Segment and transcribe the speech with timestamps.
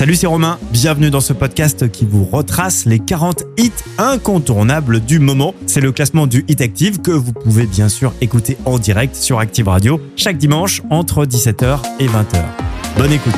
[0.00, 0.58] Salut, c'est Romain.
[0.72, 5.54] Bienvenue dans ce podcast qui vous retrace les 40 hits incontournables du moment.
[5.66, 9.40] C'est le classement du Hit Active que vous pouvez bien sûr écouter en direct sur
[9.40, 12.42] Active Radio chaque dimanche entre 17h et 20h.
[12.96, 13.34] Bonne écoute.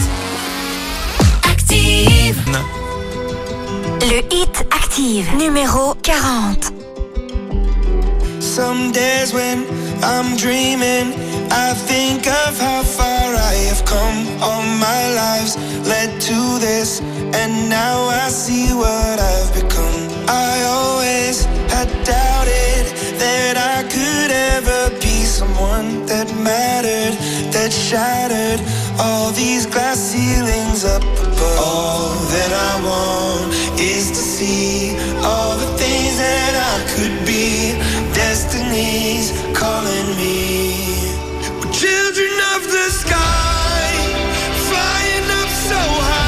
[1.50, 2.40] Active.
[4.02, 6.72] Le Hit Active numéro 40.
[8.38, 9.64] Some days when
[10.02, 11.14] I'm dreaming,
[11.52, 14.26] I think of how far I have come.
[14.42, 20.10] All my lives led to this, and now I see what I've become.
[20.28, 22.84] I always had doubted
[23.22, 27.14] that I could ever be someone that mattered,
[27.52, 28.60] that shattered
[28.98, 31.58] all these glass ceilings up above.
[31.62, 37.78] All that I want is to see all the things that I could be.
[39.54, 40.74] Calling me.
[41.60, 43.92] We're children of the sky,
[44.68, 46.21] flying up so high.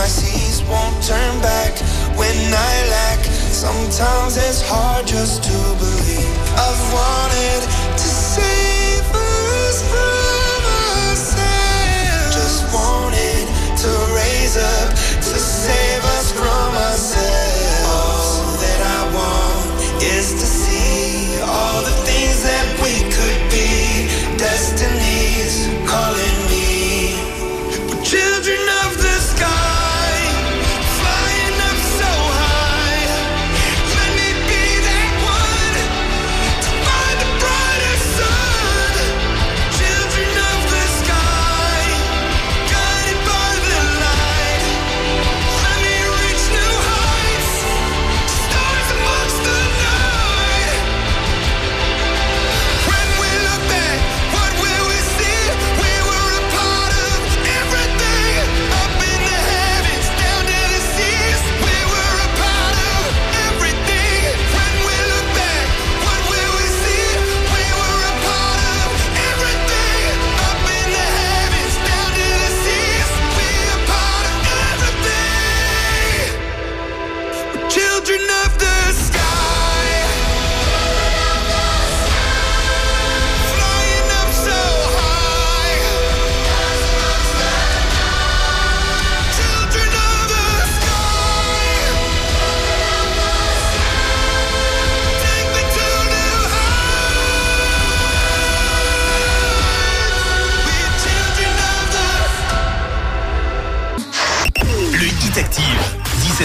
[0.00, 0.62] My seas.
[0.64, 1.72] Won't turn back
[2.16, 2.36] when
[2.70, 3.20] I lack.
[3.64, 6.36] Sometimes it's hard just to believe.
[6.64, 7.60] I've wanted
[8.02, 12.34] to save us from ourselves.
[12.40, 13.44] Just wanted
[13.84, 14.88] to raise up
[15.28, 17.49] to save us from ourselves.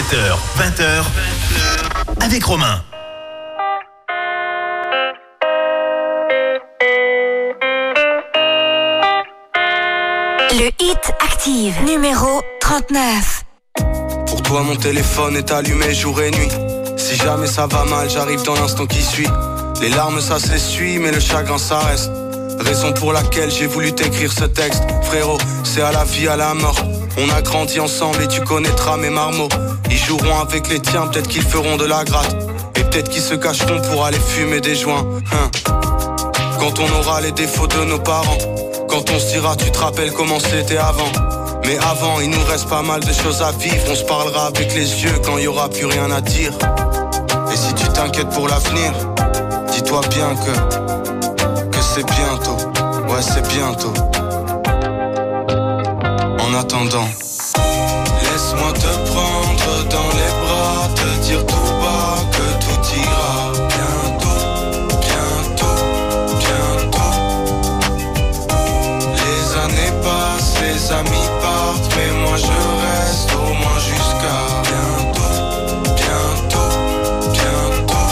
[0.06, 1.04] 17h, 20h,
[2.20, 2.80] avec Romain.
[10.52, 13.44] Le Hit Active numéro 39.
[14.26, 16.50] Pour toi mon téléphone est allumé jour et nuit.
[16.96, 19.28] Si jamais ça va mal j'arrive dans l'instant qui suit.
[19.80, 22.12] Les larmes ça s'essuie mais le chagrin ça reste.
[22.60, 24.84] Raison pour laquelle j'ai voulu t'écrire ce texte.
[25.02, 26.80] Frérot c'est à la vie à la mort
[27.18, 29.48] On a grandi ensemble et tu connaîtras mes marmots.
[29.90, 32.36] Ils joueront avec les tiens peut-être qu'ils feront de la gratte.
[32.76, 35.50] Et peut-être qu'ils se cacheront pour aller fumer des joints hein.
[36.58, 38.38] Quand on aura les défauts de nos parents
[38.88, 41.10] Quand on se dira tu te rappelles comment c'était avant.
[41.64, 43.84] Mais avant il nous reste pas mal de choses à vivre.
[43.90, 46.52] On se parlera avec les yeux quand il y aura plus rien à dire.
[47.50, 48.92] Et si tu t'inquiètes pour l'avenir
[49.72, 52.58] Dis-toi bien que Que c'est bientôt.
[53.08, 53.92] Ouais c'est bientôt.
[54.18, 54.25] En
[56.56, 57.08] attendant.
[58.22, 63.52] Laisse-moi te prendre dans les bras Te dire tout bas que tout ira.
[63.74, 64.40] Bientôt,
[65.06, 65.78] bientôt,
[66.42, 67.14] bientôt.
[69.20, 74.38] Les années passent, les amis partent Mais moi je reste au moins jusqu'à
[74.70, 75.36] Bientôt,
[76.00, 76.70] bientôt,
[77.32, 78.06] bientôt.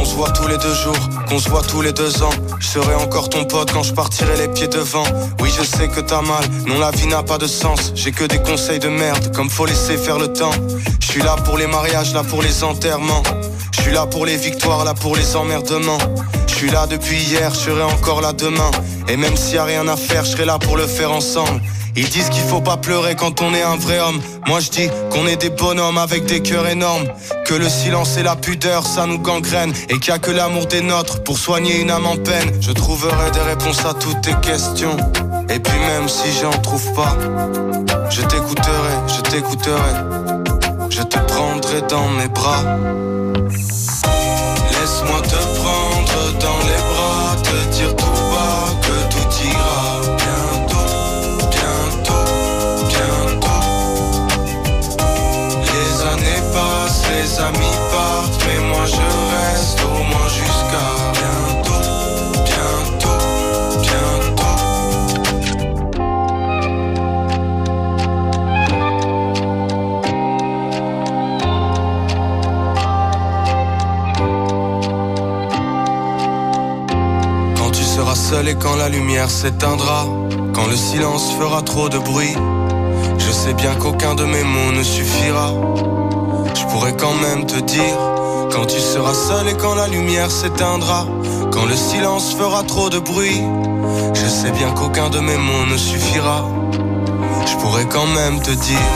[0.00, 2.66] On se voit tous les deux jours, qu'on se voit tous les deux ans Je
[2.66, 5.04] serai encore ton pote quand je partirai les pieds devant
[5.40, 8.24] Oui je sais que t'as mal, non la vie n'a pas de sens J'ai que
[8.24, 10.52] des conseils de merde, comme faut laisser faire le temps
[11.00, 13.22] Je suis là pour les mariages, là pour les enterrements
[13.72, 15.98] Je suis là pour les victoires, là pour les emmerdements.
[16.46, 18.70] Je suis là depuis hier, je serai encore là demain.
[19.08, 21.62] Et même s'il y a rien à faire, je serai là pour le faire ensemble.
[22.00, 24.20] Ils disent qu'il faut pas pleurer quand on est un vrai homme.
[24.46, 27.08] Moi je dis qu'on est des bonhommes avec des cœurs énormes.
[27.44, 29.72] Que le silence et la pudeur ça nous gangrène.
[29.88, 32.52] Et qu'il y a que l'amour des nôtres pour soigner une âme en peine.
[32.60, 34.96] Je trouverai des réponses à toutes tes questions.
[35.48, 37.16] Et puis même si j'en trouve pas,
[38.10, 39.94] je t'écouterai, je t'écouterai.
[40.90, 42.62] Je te prendrai dans mes bras.
[44.70, 46.87] Laisse-moi te prendre dans les
[78.32, 80.04] et quand la lumière s'éteindra,
[80.52, 82.36] quand le silence fera trop de bruit,
[83.18, 85.52] je sais bien qu'aucun de mes mots ne suffira.
[86.54, 87.96] Je pourrais quand même te dire,
[88.52, 91.06] quand tu seras seul et quand la lumière s'éteindra,
[91.52, 93.42] quand le silence fera trop de bruit,
[94.12, 96.44] je sais bien qu'aucun de mes mots ne suffira.
[97.46, 98.88] Je pourrais quand même te dire,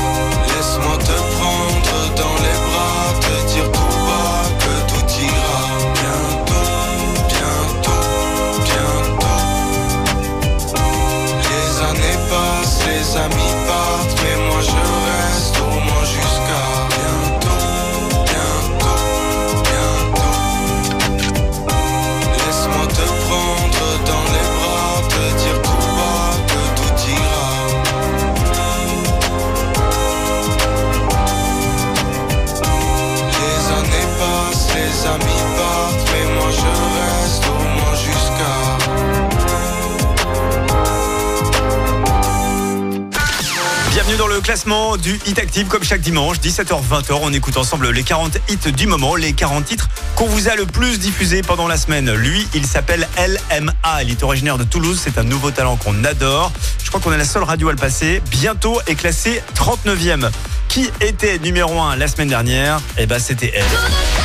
[13.15, 13.52] passent, les
[44.41, 47.19] classement du Hit Active comme chaque dimanche, 17h-20h.
[47.23, 50.65] On écoute ensemble les 40 hits du moment, les 40 titres qu'on vous a le
[50.65, 52.13] plus diffusés pendant la semaine.
[52.13, 54.03] Lui, il s'appelle LMA.
[54.03, 55.01] Il est originaire de Toulouse.
[55.03, 56.53] C'est un nouveau talent qu'on adore.
[56.83, 58.23] Je crois qu'on est la seule radio à le passer.
[58.31, 60.31] Bientôt est classé 39e.
[60.69, 62.81] Qui était numéro 1 la semaine dernière?
[62.99, 64.22] Eh ben, c'était elle.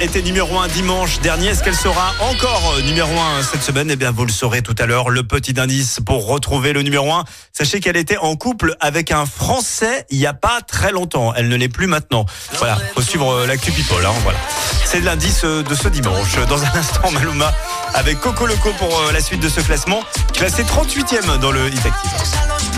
[0.00, 1.48] Était numéro 1 dimanche dernier.
[1.48, 3.90] Est-ce qu'elle sera encore euh, numéro 1 cette semaine?
[3.90, 5.10] Eh bien, vous le saurez tout à l'heure.
[5.10, 7.24] Le petit indice pour retrouver le numéro 1.
[7.52, 11.34] Sachez qu'elle était en couple avec un Français il n'y a pas très longtemps.
[11.34, 12.24] Elle ne l'est plus maintenant.
[12.58, 14.04] Voilà, faut suivre euh, l'actu people.
[14.04, 14.38] Hein, voilà.
[14.84, 16.36] C'est l'indice euh, de ce dimanche.
[16.48, 17.52] Dans un instant, Maluma
[17.94, 20.02] avec Coco Loco pour la suite de ce classement.
[20.32, 22.69] Classé 38e dans le Hit Active.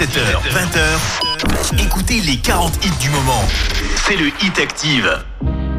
[0.00, 3.44] 17h, 20h, écoutez les 40 hits du moment.
[4.06, 5.06] C'est le Hit Active.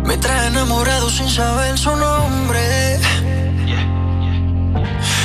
[0.05, 2.99] Me trae enamorado sin saber su nombre.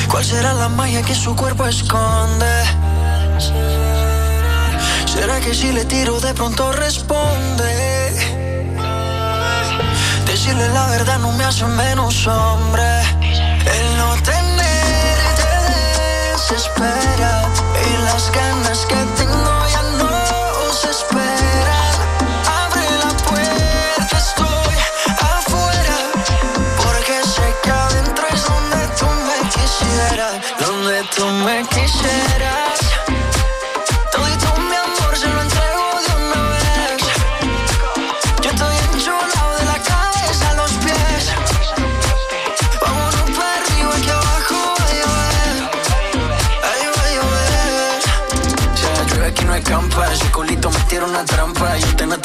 [0.09, 2.65] ¿Cuál será la magia que su cuerpo esconde?
[5.05, 8.15] ¿Será que si le tiro de pronto responde?
[10.25, 12.76] Decirle la verdad no me hace menos hombre.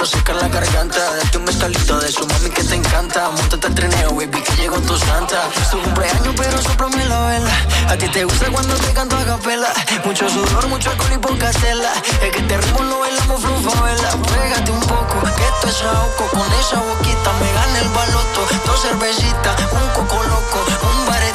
[0.02, 1.16] Te meto a secar la garganta.
[1.16, 3.30] Date un mezcalito de su mami que te encanta.
[3.30, 5.50] Montate al trineo, baby, que llegó tu santa.
[5.62, 7.52] Es tu cumpleaños, pero soplame la vela.
[7.88, 9.72] A ti te gusta cuando te canto a capela.
[10.06, 11.92] Mucho sudor, mucho alcohol y poca tela.
[12.22, 14.10] Es que este ritmo lo bailamos vela.
[14.34, 16.28] Pégate un poco, que esto es ahogo.
[16.32, 18.42] Con esa boquita me gana el baloto.
[18.66, 20.81] Dos cervecitas, un coco loco.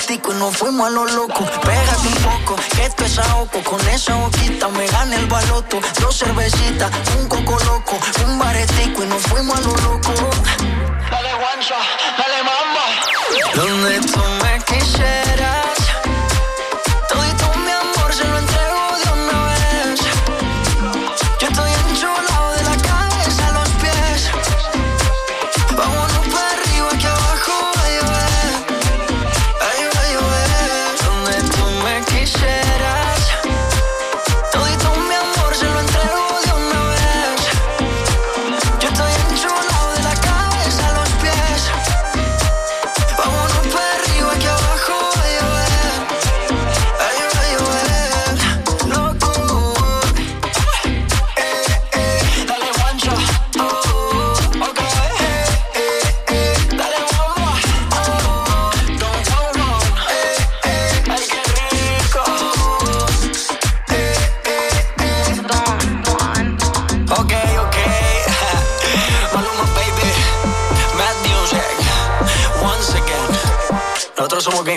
[0.07, 1.45] Un baretico y nos fuimos a lo loco.
[1.63, 3.61] Pégate un poco, que esto es ahogo.
[3.65, 5.81] Con esa boquita me gana el baloto.
[6.01, 7.99] Dos cervecitas, un coco loco.
[8.25, 10.15] Un baretico y nos fuimos a lo loco.
[11.11, 11.75] Dale guancha,
[12.19, 12.85] dale mamba.
[13.57, 15.66] Donde tú me quisieras.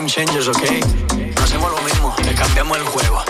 [0.09, 0.63] changes, ¿ok?
[1.35, 3.23] No hacemos lo mismo, le cambiamos el juego.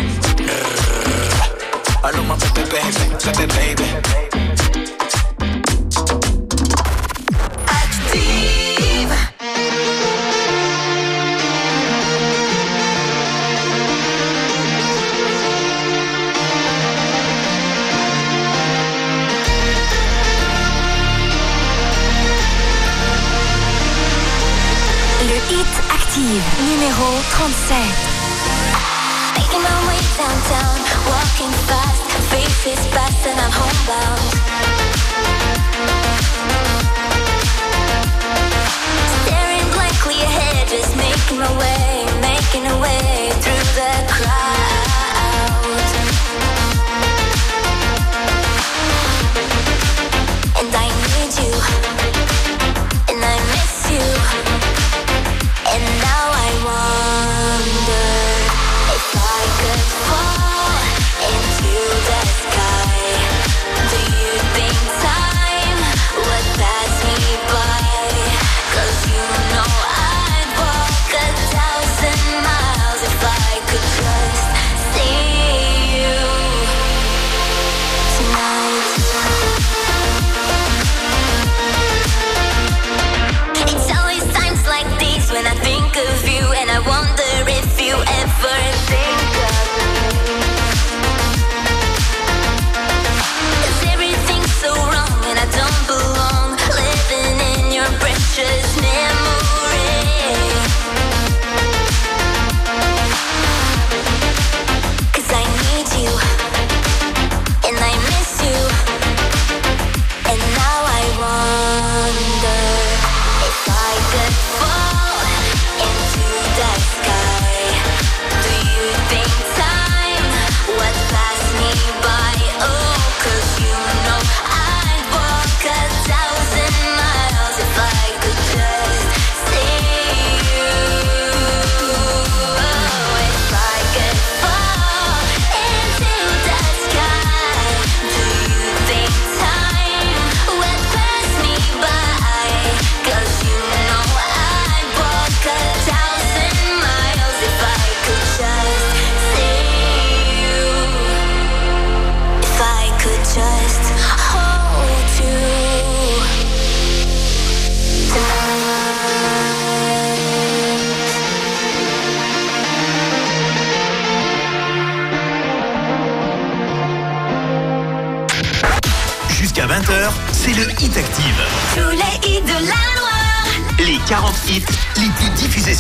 [2.01, 2.79] A lo más pepe,
[3.21, 3.88] pepe, baby.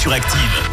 [0.09, 0.68] sur Active.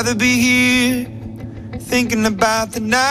[0.00, 1.04] rather be here
[1.78, 3.09] thinking about the night.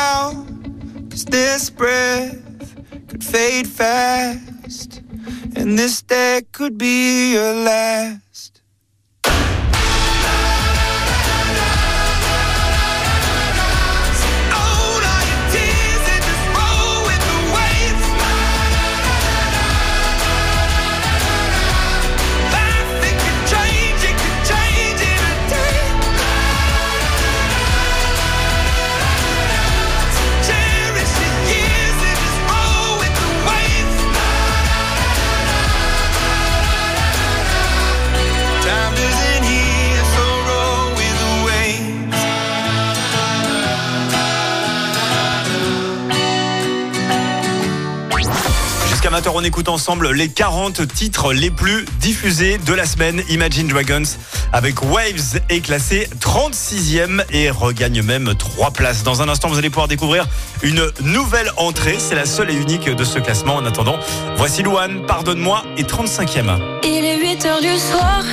[49.40, 53.24] on écoute ensemble les 40 titres les plus diffusés de la semaine.
[53.30, 54.04] Imagine Dragons
[54.52, 59.04] avec Waves est classé 36e et regagne même 3 places.
[59.04, 60.28] Dans un instant, vous allez pouvoir découvrir
[60.62, 61.96] une nouvelle entrée.
[62.00, 63.56] C'est la seule et unique de ce classement.
[63.56, 63.98] En attendant,
[64.36, 66.60] voici Luan, pardonne-moi, et 35e.
[66.84, 68.24] Il est 8h du soir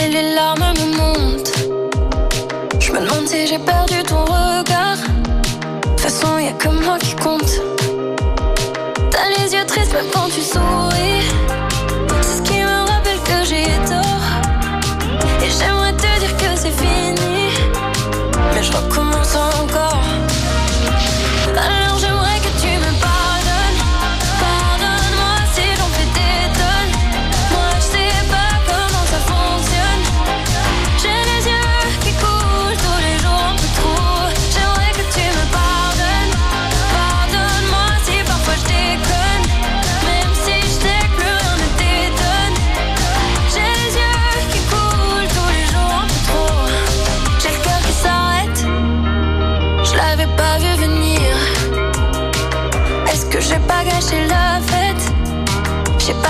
[0.00, 1.52] et les larmes me montent.
[2.78, 4.98] Je me demande si j'ai perdu ton regard.
[4.98, 7.60] De toute façon, y a que moi qui compte
[9.62, 11.22] yeux tristes mais quand tu souris.
[12.22, 14.26] C'est ce qui me rappelle que j'ai tort.
[15.44, 17.50] Et j'aimerais te dire que c'est fini.
[18.54, 20.04] Mais je recommence encore.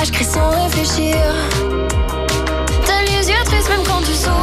[0.05, 1.17] je crie sans réfléchir.
[2.85, 4.42] T'as les yeux tristes même quand tu souris.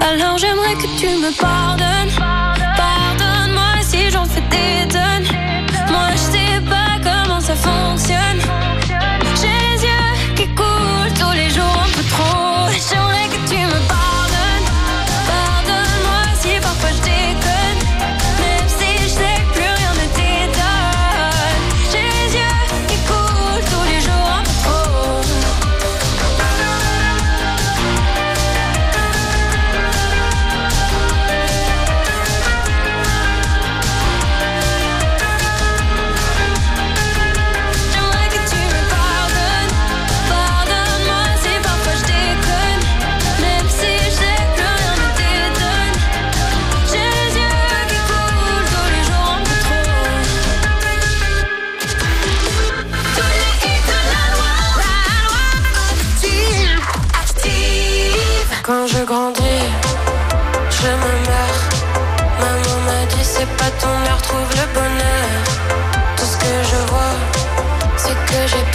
[0.00, 2.33] Alors j'aimerais que tu me pardonnes.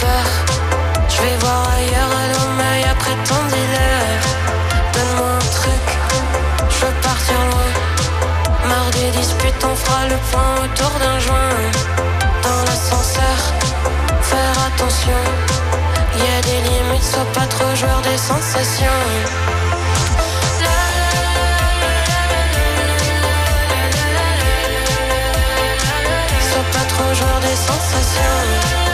[0.02, 4.20] Je vais voir ailleurs à l'homme après ton dealer.
[4.94, 5.86] Donne-moi un truc,
[6.70, 7.70] je veux partir loin.
[8.66, 11.56] Marre des disputes, on fera le point autour d'un joint.
[12.42, 13.36] Dans l'ascenseur,
[14.22, 15.20] faire attention.
[16.16, 19.00] Y a des limites, sois pas trop joueur des sensations.
[26.48, 28.89] Sois pas trop joueur des sensations.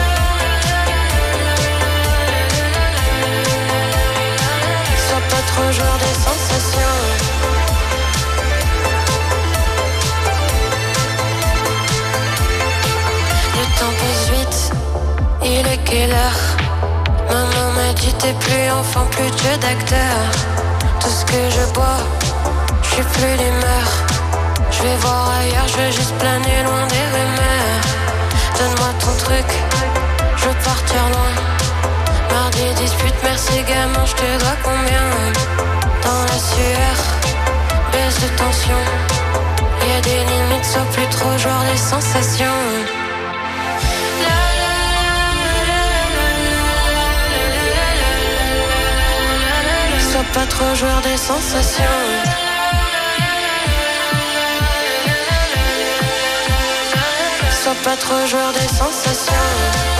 [5.59, 6.97] Bonjour des sensations
[13.55, 14.71] Le temps passe vite,
[15.43, 16.41] il est quelle heure?
[17.29, 20.19] Maman m'a dit t'es plus enfant, plus Dieu d'acteur.
[20.99, 22.01] Tout ce que je bois,
[22.83, 23.87] je suis plus d'humeur
[24.69, 27.83] Je vais voir ailleurs, je vais juste planer loin des rumeurs.
[28.59, 29.49] Donne-moi ton truc,
[30.37, 31.46] je pars loin
[32.37, 32.77] des rumeurs.
[32.77, 32.77] Donne-moi ton truc, je veux partir loin.
[32.77, 35.05] Mardi dispute, merci gamin, je te dois combien
[36.03, 36.97] Dans la sueur,
[37.91, 38.81] baisse de tension.
[39.81, 42.61] Y a des limites, sois plus trop genre des sensations.
[50.11, 51.83] Sois pas trop joueur des sensations.
[57.51, 59.96] Sois pas trop joueur des sensations.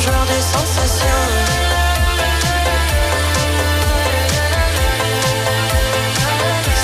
[0.00, 1.06] Joueur des sensations.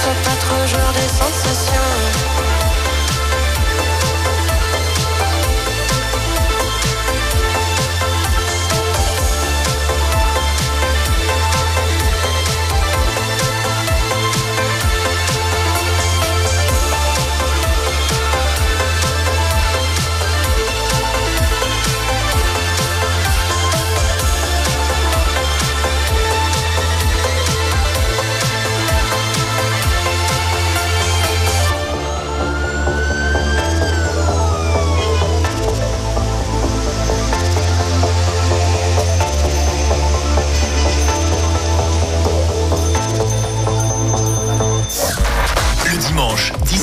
[0.02, 2.55] Sois pas trop joueur des sensations.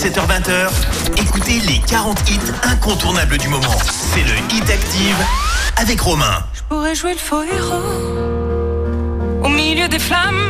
[0.03, 0.69] 17h-20h,
[1.15, 3.77] écoutez les 40 hits incontournables du moment.
[3.89, 5.15] C'est le Hit Active
[5.77, 6.43] avec Romain.
[6.53, 7.81] Je pourrais jouer le faux héros
[9.41, 10.43] au milieu des flammes,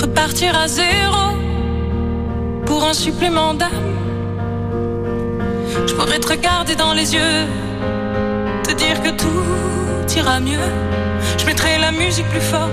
[0.00, 1.36] repartir à zéro
[2.64, 3.70] pour un supplément d'âme.
[5.88, 7.44] Je pourrais te regarder dans les yeux,
[8.62, 10.70] te dire que tout ira mieux.
[11.38, 12.70] Je mettrai la musique plus fort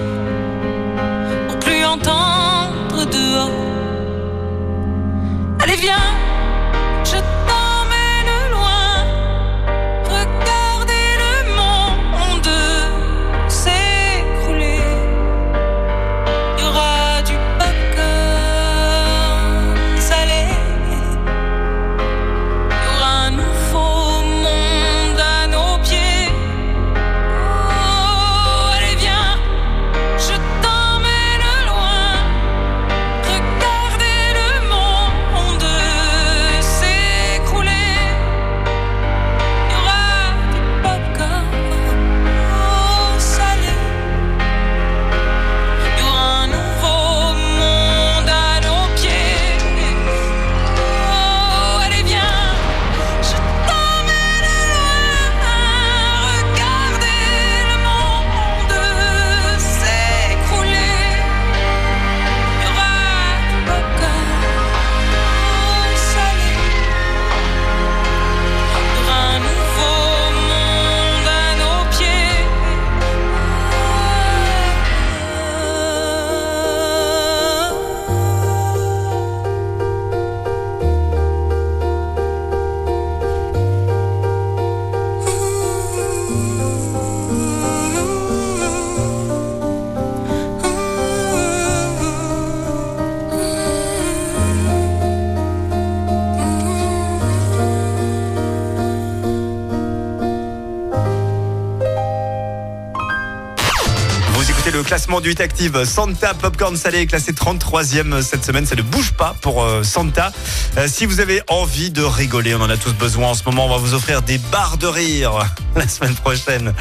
[105.17, 105.83] Active.
[105.83, 108.67] Santa Popcorn Salé est classé 33e cette semaine.
[108.67, 110.31] Ça ne bouge pas pour euh, Santa.
[110.77, 113.65] Euh, si vous avez envie de rigoler, on en a tous besoin en ce moment.
[113.65, 115.31] On va vous offrir des barres de rire
[115.75, 116.71] la semaine prochaine.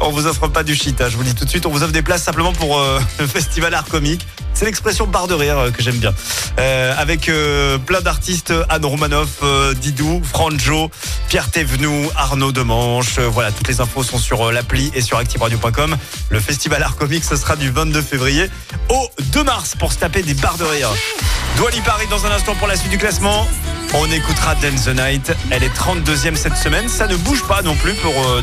[0.00, 1.66] On vous offre pas du shit, hein, je vous le dis tout de suite.
[1.66, 4.26] On vous offre des places simplement pour euh, le festival art comique.
[4.54, 6.14] C'est l'expression barre de rire euh, que j'aime bien.
[6.58, 9.42] Euh, avec euh, plein d'artistes, Anne Romanoff,
[9.80, 10.90] Didou, Franjo,
[11.28, 13.18] Pierre Thévenoud, Arnaud Demanche.
[13.18, 15.96] Voilà, toutes les infos sont sur l'appli et sur activeradio.com.
[16.30, 18.48] Le festival art comique, ce sera du 22 février
[18.88, 20.90] au 2 mars pour se taper des barres de rire.
[21.56, 23.46] Douali Paris dans un instant pour la suite du classement.
[23.94, 25.32] On écoutera Dance the Night.
[25.50, 26.88] Elle est 32e cette semaine.
[26.88, 28.42] Ça ne bouge pas non plus pour euh,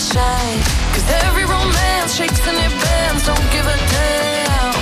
[0.00, 0.64] flashlight.
[0.94, 4.74] Cause every romance shakes and it bends, don't give a damn.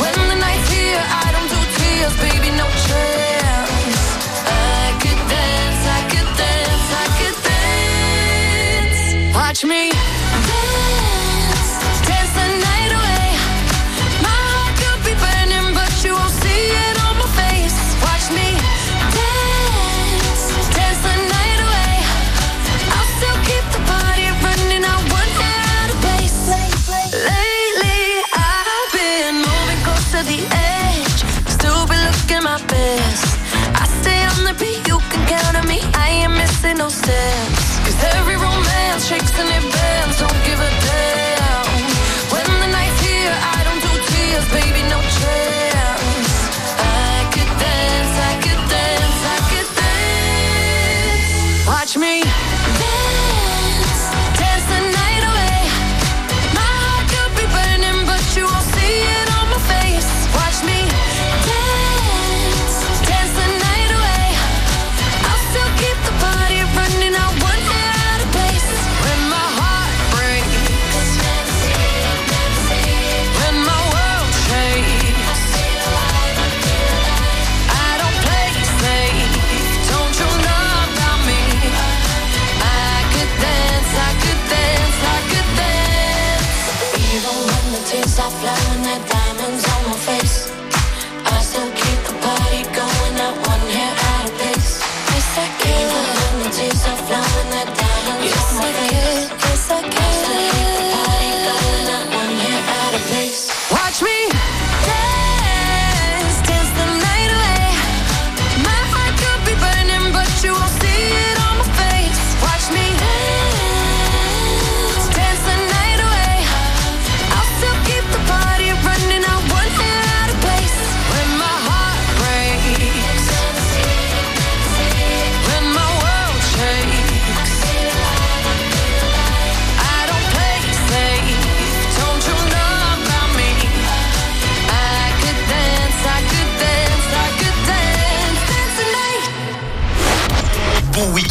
[0.00, 3.19] When the night's here, I don't do tears, baby, no chance.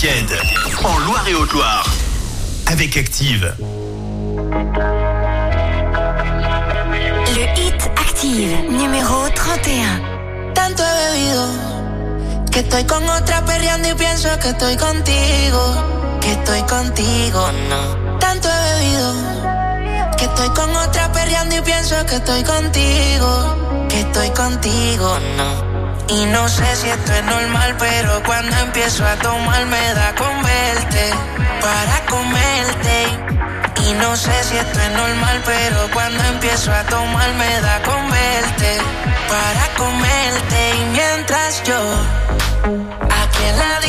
[0.02, 0.28] week-end
[0.86, 1.86] en Loire et Haute-Loire
[2.68, 3.54] avec Active.
[7.36, 10.54] Le hit Active numéro 31.
[10.54, 11.48] Tanto he bebido
[12.52, 18.20] que estoy con otra perreando y pienso que estoy contigo, que estoy contigo, no.
[18.20, 19.14] Tanto he bebido
[20.18, 25.69] que estoy con otra perreando y pienso que estoy contigo, que estoy contigo, no
[26.12, 30.42] Y no sé si esto es normal, pero cuando empiezo a tomar me da con
[30.42, 31.12] verte,
[31.62, 32.98] para comerte.
[33.88, 38.10] Y no sé si esto es normal, pero cuando empiezo a tomar me da con
[38.10, 38.78] verte,
[39.30, 40.76] para comerte.
[40.82, 41.80] Y mientras yo,
[43.22, 43.80] aquí en la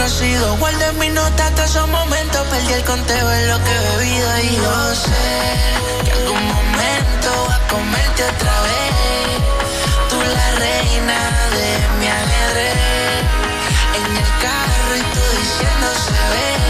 [0.00, 0.56] desconocido.
[0.56, 2.46] Guardé mi nota hasta esos momentos.
[2.48, 4.38] Perdí el conteo en lo que he bebido.
[4.40, 10.08] Y yo sé que algún momento va a comerte otra vez.
[10.08, 11.18] Tú la reina
[11.56, 12.74] de mi ajedrez.
[13.98, 16.69] En el carro y tú diciendo se.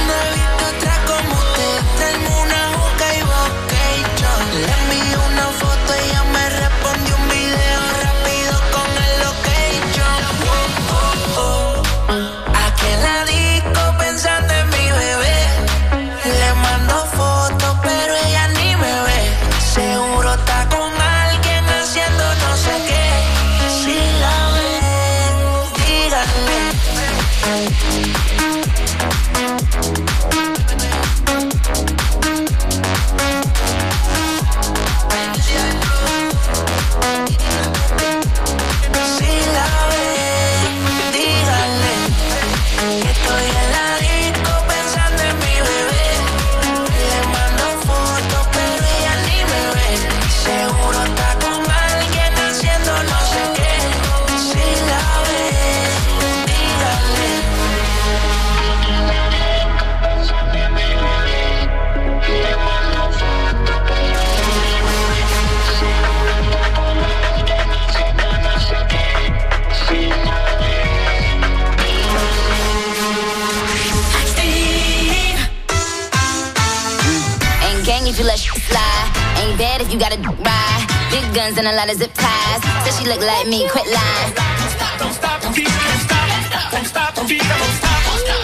[81.34, 82.62] Guns and a lot of zip ties.
[82.84, 84.34] Said she look like me, quit lying.
[84.34, 87.66] Don't stop, don't stop, don't stop, don't stop, don't stop, don't stop,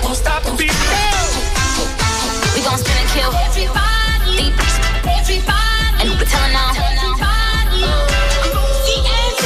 [0.03, 0.43] don't stop.
[2.55, 3.33] We gon' spin and kill.
[3.55, 3.73] Deep.
[6.01, 6.75] And we're telling all.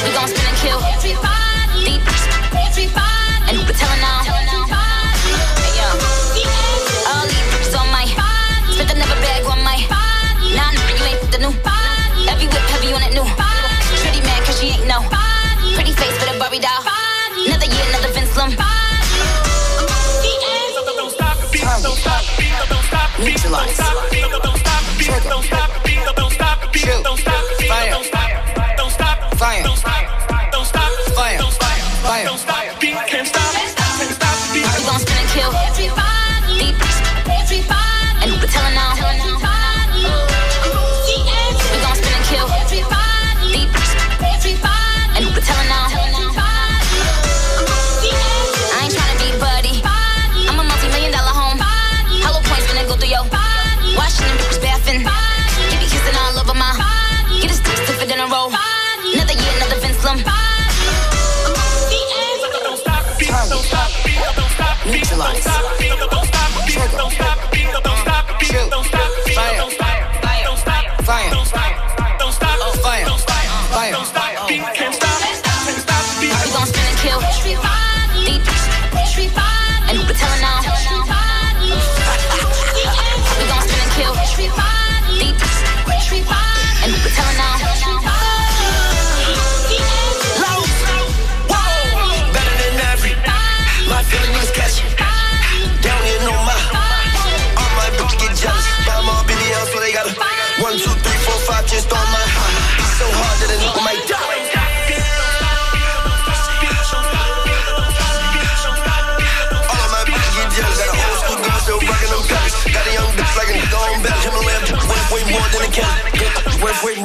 [0.05, 0.81] We gon' spin and kill.
[1.03, 1.50] Deep.
[23.21, 23.77] Neutralize.
[24.11, 24.41] Trigger.
[26.81, 27.30] Shoot.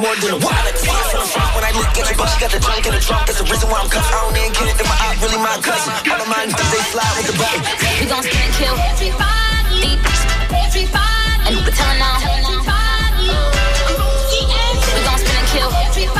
[0.06, 0.78] More than a wallet.
[1.58, 3.26] When I look at you, but she got the trunk in the trunk.
[3.26, 4.14] That's the reason why I'm cuffed.
[4.14, 4.78] I don't even get it.
[4.78, 5.58] Then my eye really my.
[5.58, 7.66] All of mine, they fly with the button.
[7.98, 8.78] We gon' spin and kill.
[9.02, 9.98] Deep.
[11.46, 12.22] And we're telling all.
[12.22, 12.38] We
[15.02, 15.74] gon' spin and kill.
[15.90, 16.14] Deep.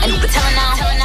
[0.00, 0.88] And we're telling all.
[0.88, 0.97] Le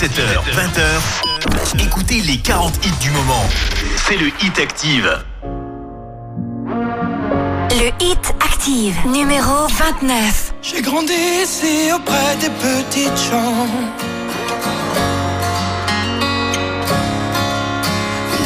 [0.00, 3.44] 17h, 20h, écoutez les 40 hits du moment.
[4.08, 5.22] C'est le Hit Active.
[7.72, 10.54] Le Hit Active, numéro 29.
[10.62, 13.66] J'ai grandi ici auprès des petites gens.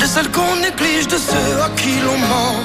[0.00, 2.56] De celles qu'on néglige, de ceux à qui l'on ment.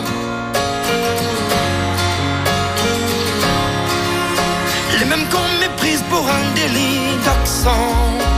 [4.98, 8.29] Les mêmes qu'on méprise pour un délit d'accent.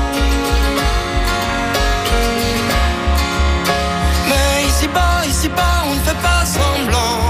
[6.16, 7.21] Pas semblant.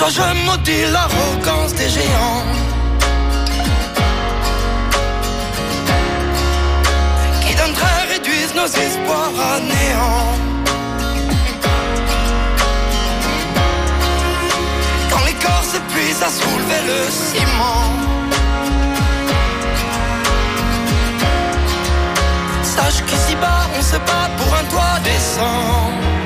[0.00, 2.44] Toi je maudis l'arrogance des géants.
[7.42, 10.32] Qui d'un trait réduisent nos espoirs à néant.
[15.10, 17.84] Quand les corps s'épuisent à soulever le ciment.
[22.62, 26.19] Sache qu'ici-bas on se bat pour un toit décent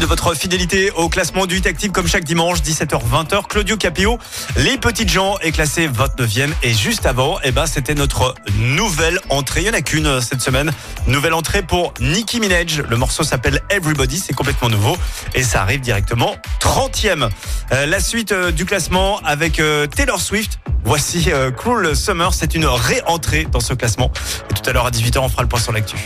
[0.00, 3.46] De votre fidélité au classement du Hit Active comme chaque dimanche 17h-20h.
[3.46, 4.18] Claudio Capio,
[4.56, 9.60] Les Petites Gens est classé 29e et juste avant, eh ben, c'était notre nouvelle entrée.
[9.60, 10.72] Il n'y en a qu'une euh, cette semaine.
[11.06, 12.82] Nouvelle entrée pour Nicki Minaj.
[12.88, 14.96] Le morceau s'appelle Everybody, c'est complètement nouveau
[15.32, 17.30] et ça arrive directement 30e.
[17.72, 19.62] Euh, la suite euh, du classement avec
[19.94, 20.58] Taylor Swift.
[20.86, 24.10] Voici Cruel Summer, c'est une réentrée dans ce classement.
[24.50, 25.96] Et tout à l'heure à 18h, on fera le point sur l'actu.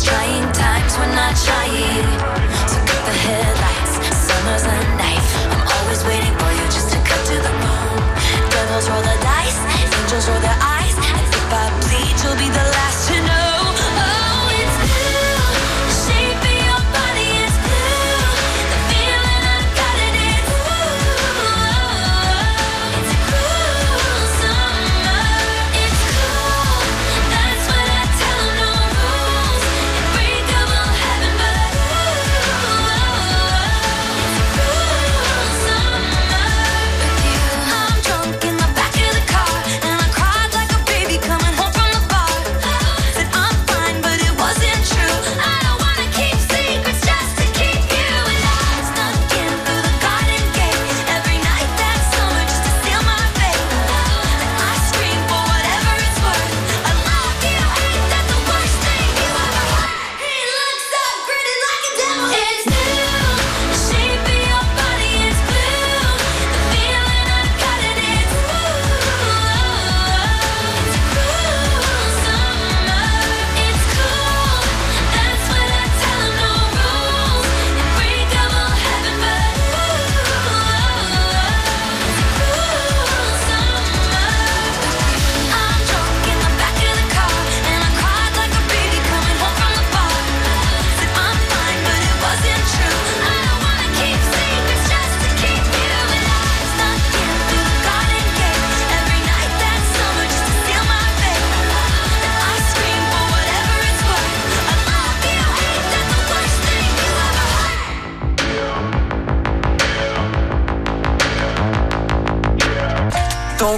[0.08, 2.37] trying times we're not trying.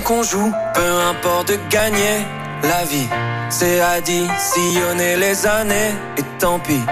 [0.04, 2.26] Qu'on joue, peu importe de gagner
[2.62, 3.08] la vie.
[3.50, 6.82] C'est additionner les années et tant pis.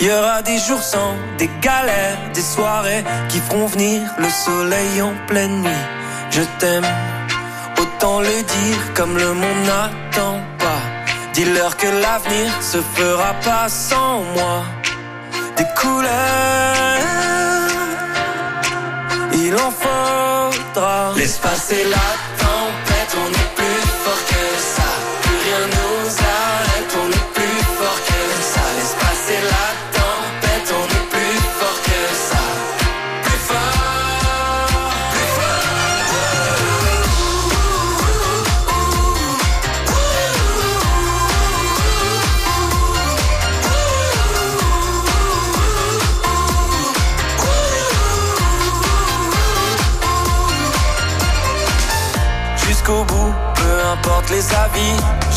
[0.00, 5.02] Il y aura des jours sans, des galères, des soirées qui feront venir le soleil
[5.02, 5.84] en pleine nuit.
[6.30, 6.86] Je t'aime,
[7.78, 10.82] autant le dire comme le monde n'attend pas.
[11.34, 14.64] Dis-leur que l'avenir se fera pas sans moi.
[15.56, 16.08] Des couleurs,
[19.34, 21.12] il en faudra.
[21.16, 22.19] Laisse passer la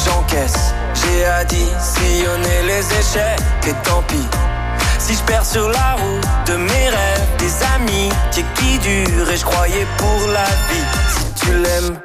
[0.05, 0.73] j'encaisse.
[0.93, 4.27] J'ai additionné les échecs et tant pis.
[4.99, 9.37] Si je perds sur la route de mes rêves, des amis qui, qui durent et
[9.37, 10.87] je croyais pour la vie.
[11.15, 11.99] Si tu l'aimes,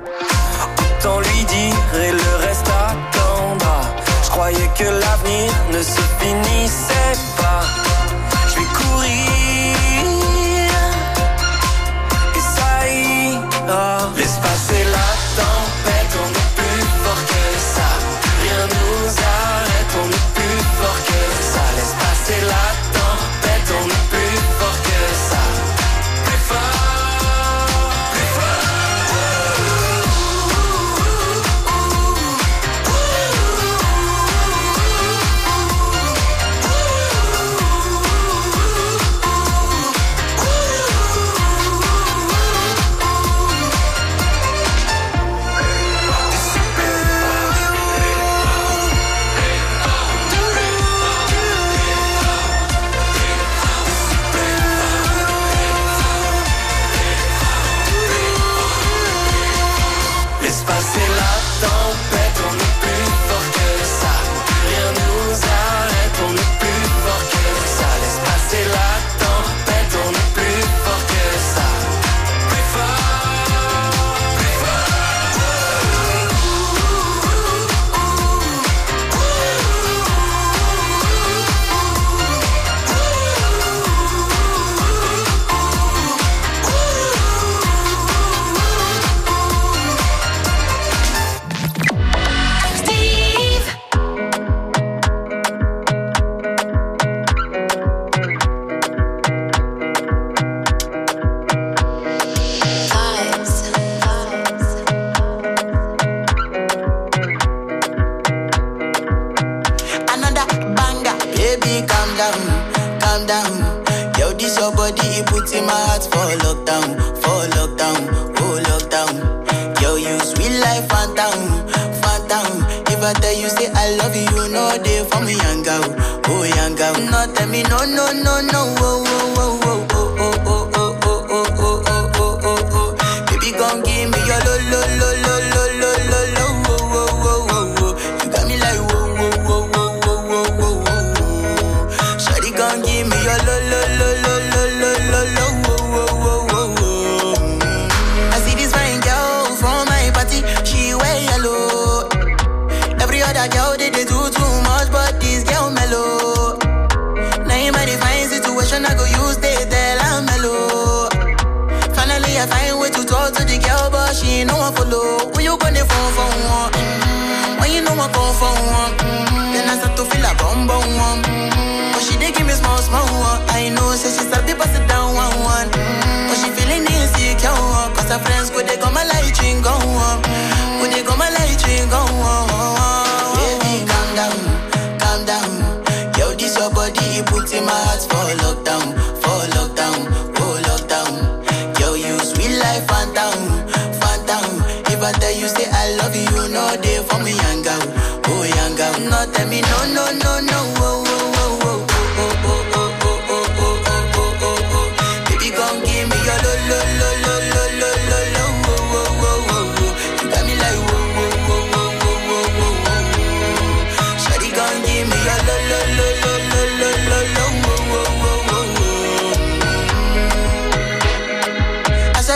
[0.80, 3.82] autant lui dire et le reste attendra.
[4.24, 7.62] Je croyais que l'avenir ne se finissait pas.
[8.48, 10.04] Je vais courir
[12.34, 14.08] et ça ira.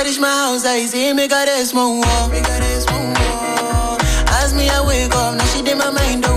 [0.02, 2.32] Fetish my house, I see me got a small wall.
[4.42, 6.31] As me, I wake up, now she did my mind up.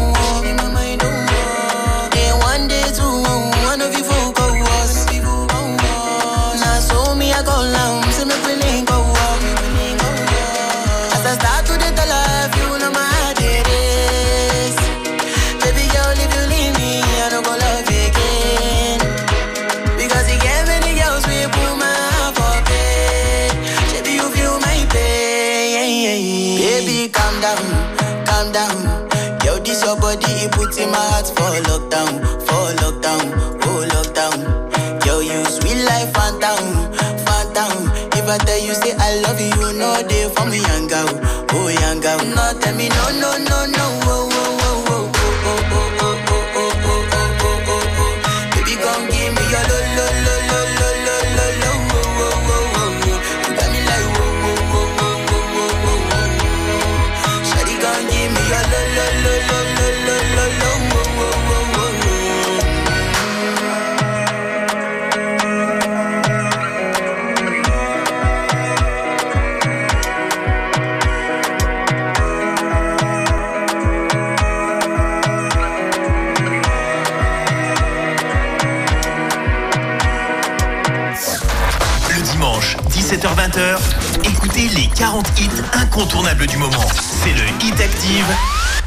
[85.15, 86.85] 40 hits du moment.
[87.23, 88.25] C'est le Hit Active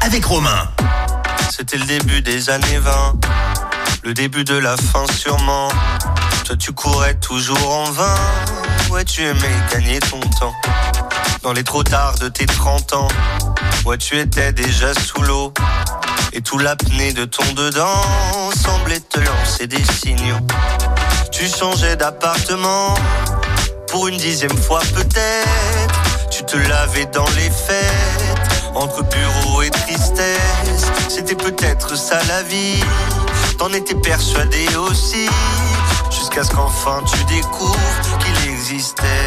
[0.01, 0.69] avec Romain.
[1.49, 3.15] C'était le début des années 20,
[4.03, 5.69] le début de la fin sûrement.
[6.45, 8.15] Toi tu courais toujours en vain,
[8.91, 10.53] ouais tu aimais gagner ton temps.
[11.41, 13.07] Dans les trop tard de tes 30 ans,
[13.85, 15.51] ouais tu étais déjà sous l'eau.
[16.33, 18.03] Et tout l'apnée de ton dedans
[18.55, 20.37] semblait te lancer des signaux.
[21.31, 22.93] Tu changeais d'appartement
[23.87, 30.85] pour une dixième fois peut-être tu te lavais dans les fêtes, entre bureau et tristesse,
[31.09, 32.83] c'était peut-être ça la vie,
[33.57, 35.27] t'en étais persuadé aussi,
[36.11, 39.25] jusqu'à ce qu'enfin tu découvres qu'il existait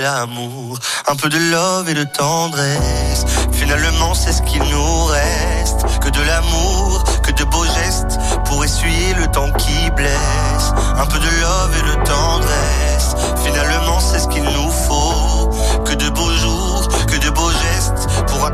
[0.00, 0.78] l'amour,
[1.08, 6.20] un peu de love et de tendresse, finalement c'est ce qu'il nous reste, que de
[6.22, 11.76] l'amour, que de beaux gestes, pour essuyer le temps qui blesse, un peu de love
[11.78, 15.37] et de tendresse, finalement c'est ce qu'il nous faut.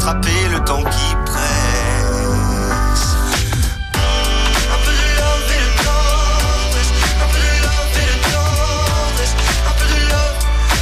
[0.06, 1.44] le temps qui presse.
[4.70, 6.92] Un peu de love et de tendresse,
[7.22, 9.34] un peu de love et de tendresse,
[9.66, 10.36] un peu de love,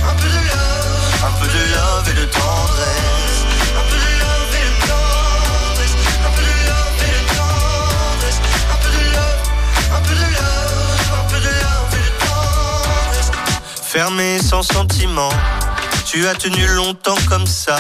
[0.09, 3.47] un peu de love, un peu de love et de tendresse.
[3.79, 5.97] Un peu de love et de tendresse,
[6.27, 8.41] un peu de love et de tendresse,
[8.73, 9.43] un peu de love,
[9.95, 13.31] un peu de love, un peu de love et de tendresse.
[13.83, 15.33] Fermé sans sentiment.
[16.07, 17.79] Tu as tenu longtemps comme ça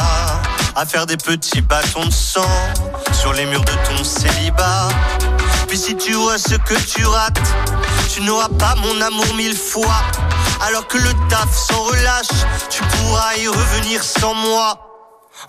[0.74, 2.48] à faire des petits bâtons de sang
[3.12, 4.88] sur les murs de ton célibat.
[5.68, 7.40] Puis si tu vois ce que tu rates,
[8.12, 10.02] tu n'auras pas mon amour mille fois.
[10.66, 12.28] Alors que le taf s'en relâche,
[12.70, 14.78] tu pourras y revenir sans moi.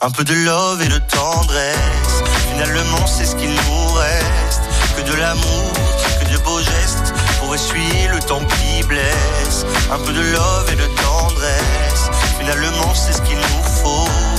[0.01, 4.61] Un peu de love et de tendresse, finalement c'est ce qu'il nous reste.
[4.97, 5.71] Que de l'amour,
[6.19, 9.65] que de beaux gestes pour essuyer le temps qui blesse.
[9.91, 12.09] Un peu de love et de tendresse,
[12.39, 14.32] finalement c'est ce qu'il nous faut.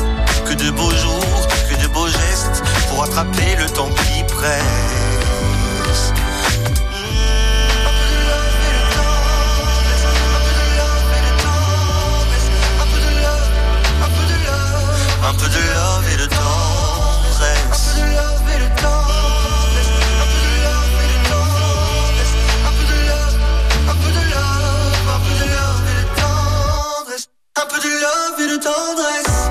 [0.64, 4.62] De beaux jours, que de beaux gestes pour attraper le temps qui presse.
[15.22, 17.68] Un peu de love et de tendresse.
[27.56, 29.43] Un peu de love et de tendresse.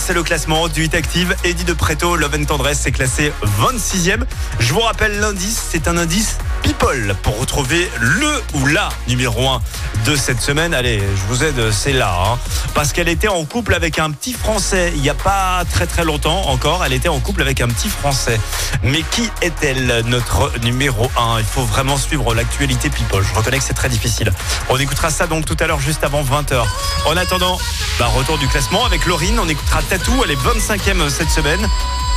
[0.00, 1.36] C'est le classement du Hit Active.
[1.44, 4.22] Eddie de Preto, Love and Tendresse, c'est classé 26e.
[4.58, 9.60] Je vous rappelle l'indice, c'est un indice People pour retrouver le ou la numéro 1
[10.06, 10.74] de cette semaine.
[10.74, 12.14] Allez, je vous aide, c'est là.
[12.24, 12.38] hein.
[12.74, 16.04] Parce qu'elle était en couple avec un petit Français il n'y a pas très très
[16.04, 16.84] longtemps encore.
[16.84, 18.40] Elle était en couple avec un petit Français.
[18.82, 23.22] Mais qui est-elle, notre numéro 1 Il faut vraiment suivre l'actualité People.
[23.22, 24.32] Je reconnais que c'est très difficile.
[24.68, 26.62] On écoutera ça donc tout à l'heure, juste avant 20h.
[27.06, 27.58] En attendant,
[27.98, 29.38] bah, retour du classement avec Laurine.
[29.38, 30.22] On écoutera Tatou.
[30.24, 31.66] Elle est 25e cette semaine.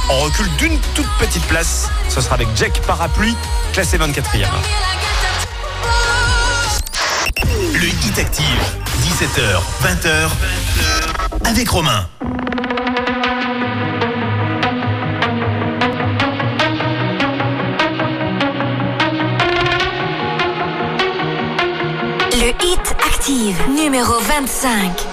[0.09, 1.89] On recule d'une toute petite place.
[2.09, 3.35] Ce sera avec Jack Parapluie,
[3.71, 4.47] classé 24e.
[7.73, 8.45] Le Hit Active,
[9.01, 10.29] 17h, 20h,
[11.45, 12.07] avec Romain.
[22.31, 25.12] Le Hit Active, numéro 25.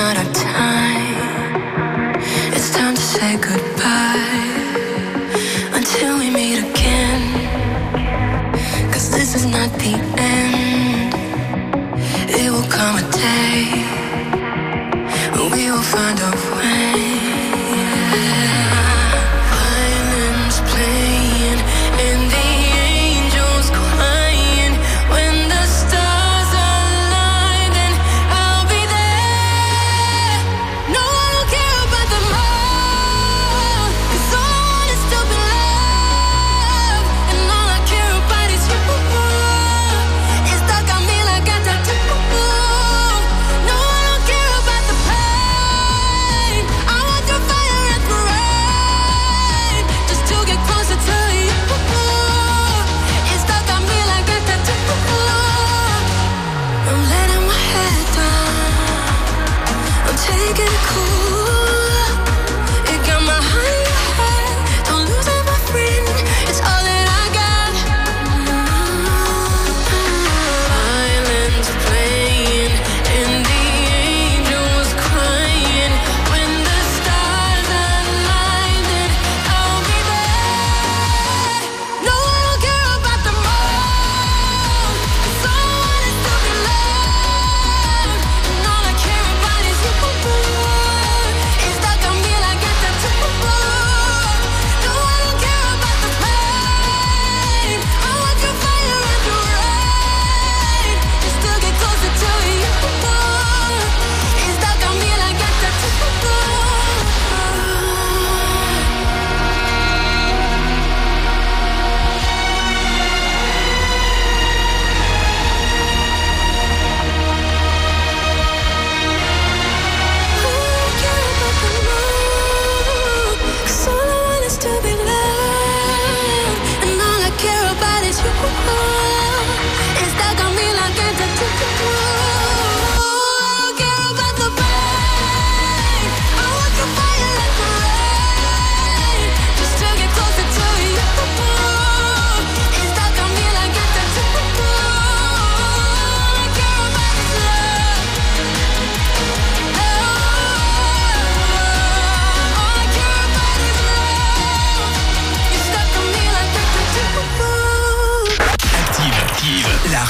[0.00, 2.16] Not our time.
[2.56, 4.46] It's time to say goodbye
[5.78, 7.22] until we meet again.
[8.92, 10.69] Cause this is not the end.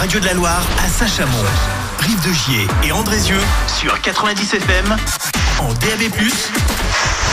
[0.01, 1.45] Radio de la Loire à Saint-Chamond,
[1.99, 3.41] Rive de Gier et Andrézieux
[3.79, 4.97] sur 90 FM,
[5.59, 6.11] en DAB+,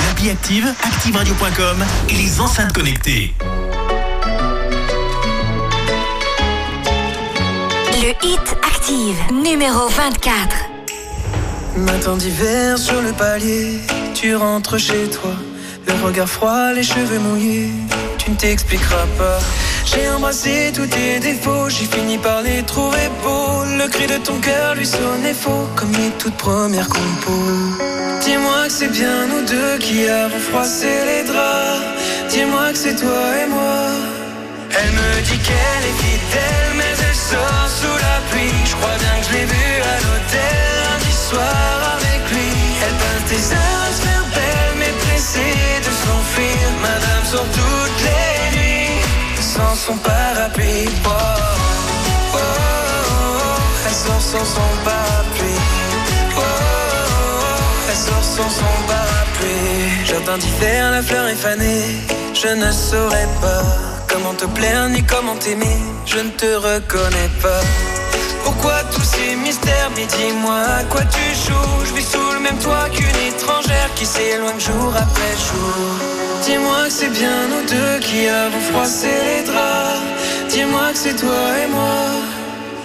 [0.05, 3.34] l'appli active, activeradio.com et les enceintes connectées.
[7.93, 10.57] Le hit active, numéro 24.
[11.78, 13.80] Matin d'hiver sur le palier,
[14.13, 15.32] tu rentres chez toi.
[15.88, 17.72] Le regard froid, les cheveux mouillés,
[18.18, 19.39] tu ne t'expliqueras pas.
[19.90, 23.64] J'ai embrassé tous tes défauts, j'ai fini par les trouver beaux.
[23.80, 27.54] Le cri de ton cœur lui sonnait faux, comme les toutes premières compos.
[28.22, 31.86] Dis-moi que c'est bien nous deux qui avons froissé les draps.
[32.30, 33.80] Dis-moi que c'est toi et moi.
[34.78, 38.60] Elle me dit qu'elle est fidèle, mais elle sort sous la pluie.
[38.66, 42.50] Je crois bien que je l'ai vue à l'hôtel lundi soir avec lui.
[42.84, 46.60] Elle peint tes heures à se faire mais pressée de s'enfuir.
[46.82, 48.16] Madame sort toutes les
[49.58, 50.89] sans son parapluie.
[51.05, 52.39] Oh, oh, oh,
[53.86, 55.62] elle sort sans son parapluie.
[56.36, 57.89] Oh, oh.
[57.89, 60.05] elle sort sans son parapluie.
[60.05, 61.86] Jardin d'hiver, la fleur est fanée.
[62.41, 63.64] Je ne saurais pas
[64.08, 65.80] comment te plaire ni comment t'aimer.
[66.05, 67.64] Je ne te reconnais pas.
[68.43, 69.89] Pourquoi tous ces mystères?
[69.95, 71.78] Mais dis-moi à quoi tu joues?
[71.88, 73.18] Je vis sous le même toit qu'une
[73.98, 75.88] Qui s'éloigne jour après jour.
[76.45, 80.06] Dis-moi que c'est bien nous deux qui avons froissé les draps.
[80.50, 82.06] Dis-moi que c'est toi et moi.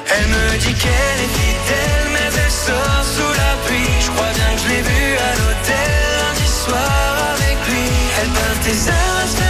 [0.09, 3.93] Elle me dit qu'elle est fidèle Mais elle sort sous la pluie.
[4.01, 5.93] Je crois bien que je l'ai vue à l'hôtel
[6.23, 7.89] lundi soir avec lui.
[8.23, 9.49] Elle peint tes heures à se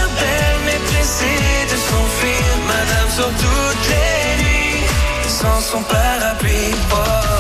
[0.67, 2.47] Mais pressée de s'enfuir.
[2.67, 4.85] Madame sort toutes les nuits
[5.29, 6.75] sans son parapluie.
[6.91, 7.32] Oh,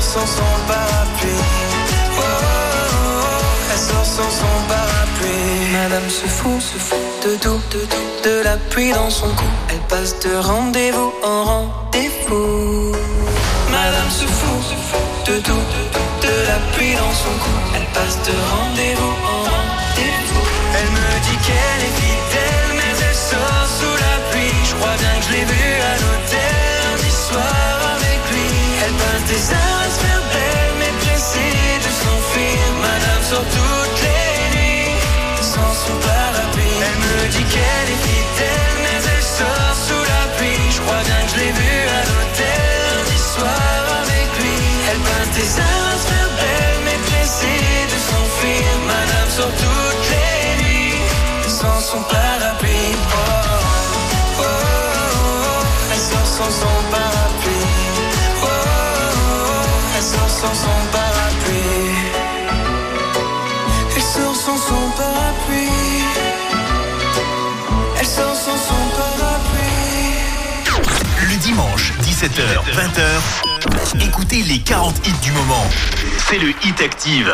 [0.00, 1.44] sort sans son parapluie.
[2.16, 5.72] Oh, oh, oh, elle sort sans son parapluie.
[5.72, 9.50] Madame se fout, se fout de tout, de tout, de la pluie dans son cou.
[9.70, 12.92] Elle passe de rendez-vous en rendez-vous.
[13.70, 17.54] Madame se fout, se fout de tout, de tout, de la pluie dans son cou.
[17.74, 20.46] Elle passe de rendez-vous en rendez-vous.
[20.76, 24.58] Elle me dit qu'elle est fidèle, mais elle sort sous la pluie.
[24.68, 26.17] Je crois bien que je l'ai vue à l'hôtel
[56.38, 57.52] sort son parapluie.
[58.42, 58.46] Oh,
[59.96, 61.96] elle sort sans son parapluie.
[63.96, 66.04] Elle sort sans son parapluie.
[67.98, 69.58] Elle sort sans son parapluie.
[71.28, 75.66] Le dimanche, 17h, 20h, écoutez les 40 hits du moment.
[76.28, 77.32] C'est le Hit Active.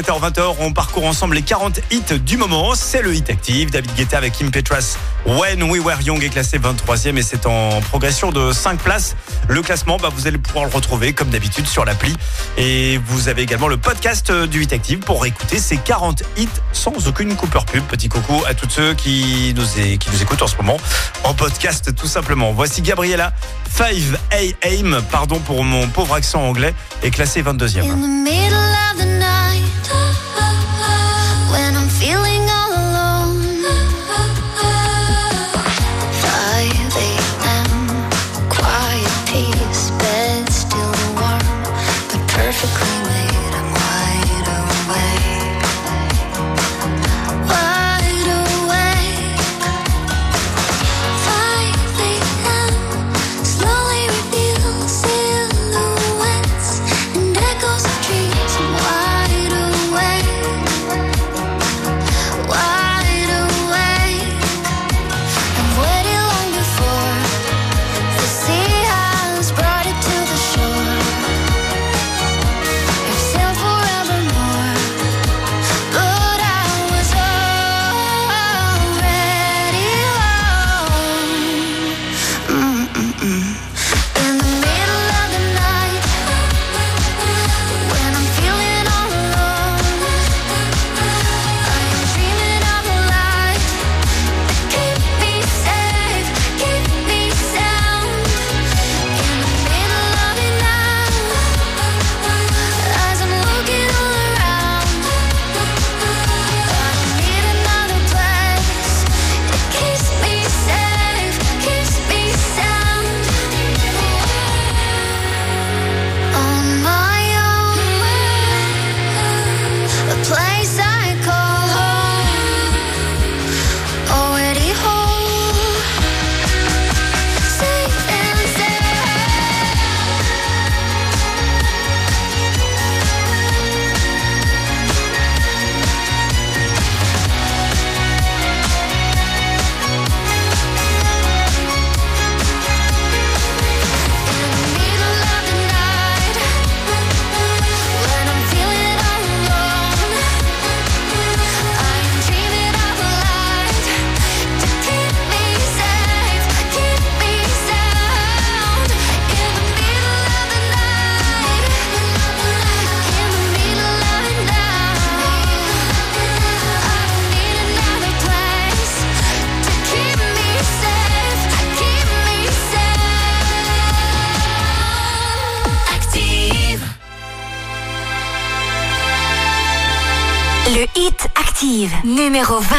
[0.00, 2.74] 7h-20h, on parcourt ensemble les 40 hits du moment.
[2.74, 3.70] C'est le hit active.
[3.70, 4.96] David Guetta avec Kim Petras.
[5.26, 9.14] When We Were Young est classé 23e et c'est en progression de 5 places.
[9.48, 12.16] Le classement, bah, vous allez pouvoir le retrouver comme d'habitude sur l'appli.
[12.56, 16.48] Et vous avez également le podcast euh, du hit active pour écouter ces 40 hits
[16.72, 17.84] sans aucune coupeur pub.
[17.84, 19.66] Petit coucou à tous ceux qui nous,
[19.98, 20.78] qui nous écoutent en ce moment
[21.24, 22.52] en podcast tout simplement.
[22.52, 23.34] Voici Gabriella
[23.70, 23.94] 5
[24.30, 25.02] a.m.
[25.10, 28.39] Pardon pour mon pauvre accent anglais est classé 22e.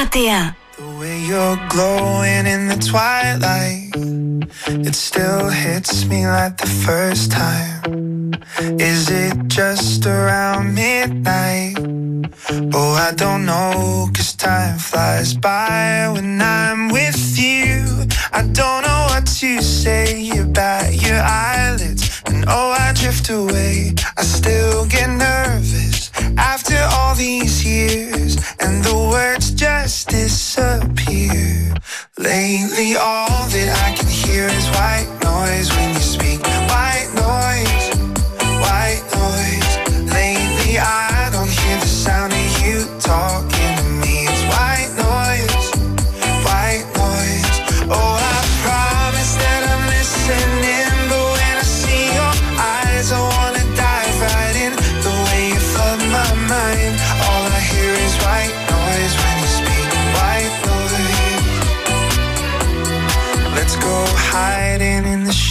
[0.01, 0.55] 21.
[0.77, 3.91] The way you're glowing in the twilight,
[4.87, 8.33] it still hits me like the first time.
[8.79, 11.75] Is it just around midnight?
[12.73, 18.07] Oh, I don't know, cause time flies by when I'm with you.
[18.33, 23.93] I don't know what to say about your eyelids, and oh, I drift away.
[24.17, 26.00] I still get nervous
[26.37, 31.73] after all these years, and the words just disappear.
[32.17, 36.41] Lately, all that I can hear is white noise when you speak.
[36.69, 37.90] White noise,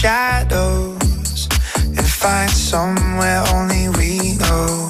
[0.01, 1.47] shadows
[1.77, 4.89] and find somewhere only we know.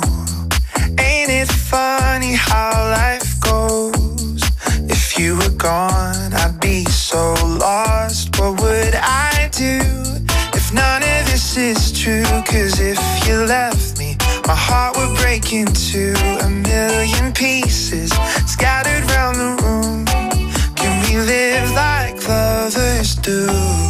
[0.97, 4.41] Ain't it funny how life goes?
[4.89, 8.39] If you were gone, I'd be so lost.
[8.39, 9.81] What would I do
[10.53, 12.23] if none of this is true?
[12.47, 14.15] Cause if you left me,
[14.47, 16.13] my heart would break into
[16.45, 18.11] a million pieces,
[18.47, 20.05] scattered round the room.
[20.77, 23.80] Can we live like lovers do?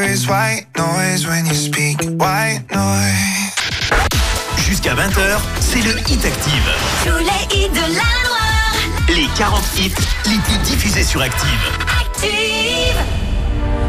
[0.00, 1.98] Hear is white noise when you speak.
[2.18, 3.52] White noise?
[4.56, 6.68] Jusqu'à 20h, c'est le Hit Active.
[7.04, 8.74] Tous les hits de la Loire.
[9.08, 9.94] Les 40 hits
[10.26, 11.48] les plus diffusés sur Active.
[12.00, 12.98] Active.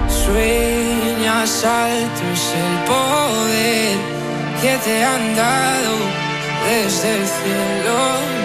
[0.08, 3.98] Sueñas alto es el poder
[4.62, 5.96] que te han dado
[6.68, 7.98] desde el cielo.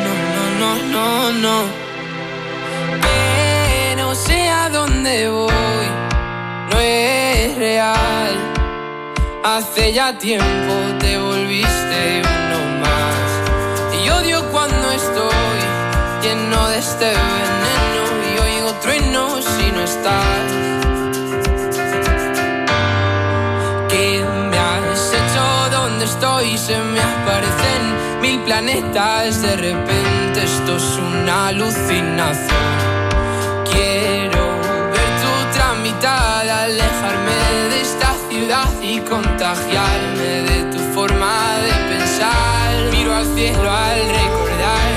[0.04, 0.12] No,
[0.60, 1.58] no, no, no, no.
[3.02, 5.86] Que no sé a dónde voy,
[6.70, 8.34] no es real.
[9.44, 14.02] Hace ya tiempo te volviste uno más.
[14.02, 15.58] Y odio cuando estoy
[16.22, 20.46] lleno de este veneno y oigo truenos si no estás.
[23.88, 25.70] ¿Qué me has hecho?
[25.70, 26.58] ¿Dónde estoy?
[26.58, 29.42] Se me aparecen mil planetas.
[29.42, 33.05] De repente esto es una alucinación.
[39.08, 42.92] Contagiarme de tu forma de pensar.
[42.92, 44.90] Miro al cielo al recordar,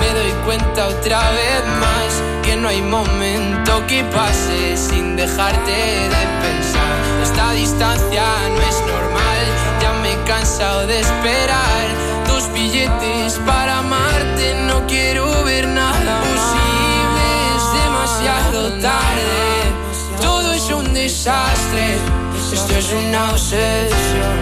[0.00, 6.22] me doy cuenta otra vez más que no hay momento que pase sin dejarte de
[6.44, 6.96] pensar.
[7.22, 9.44] Esta distancia no es normal,
[9.82, 11.84] ya me he cansado de esperar
[12.26, 14.54] tus billetes para amarte.
[14.66, 17.24] No quiero ver nada posible,
[17.56, 19.46] es demasiado tarde.
[20.20, 21.98] Todo es un desastre,
[22.66, 24.38] esto es una obsesión.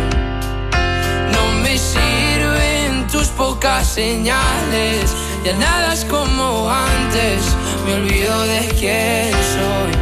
[1.33, 5.15] No me sirven tus pocas señales,
[5.45, 7.45] ya nada es como antes,
[7.85, 9.93] me olvido de quién soy.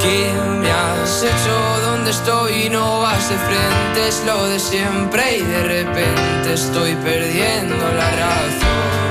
[0.00, 1.86] ¿Qué me has hecho?
[1.86, 2.68] ¿Dónde estoy?
[2.70, 9.06] No vas de frente, es lo de siempre y de repente estoy perdiendo la razón.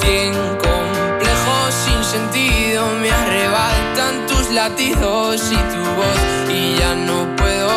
[0.00, 0.54] Sin
[3.00, 7.68] me arrebatan tus latidos y tu voz y ya no puedo.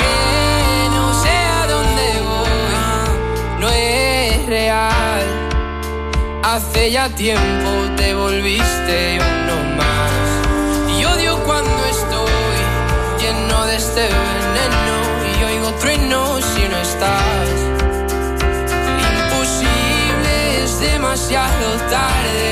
[0.00, 5.24] Que no sé a dónde voy, no es real.
[6.42, 10.98] Hace ya tiempo te volviste uno más.
[10.98, 12.58] Y odio cuando estoy
[13.20, 14.96] lleno de este veneno
[15.30, 17.48] y oigo truenos si no estás.
[19.10, 22.51] Imposible, es demasiado tarde.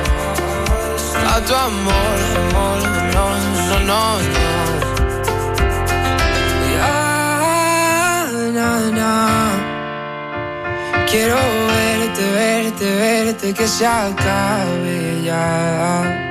[1.33, 2.79] a tu amor, amor,
[3.15, 3.25] no,
[3.69, 4.03] no, no, no.
[6.75, 6.95] Ya,
[8.57, 9.11] na, na.
[11.09, 16.27] Quiero verte, verte, verte, que se acabe ya.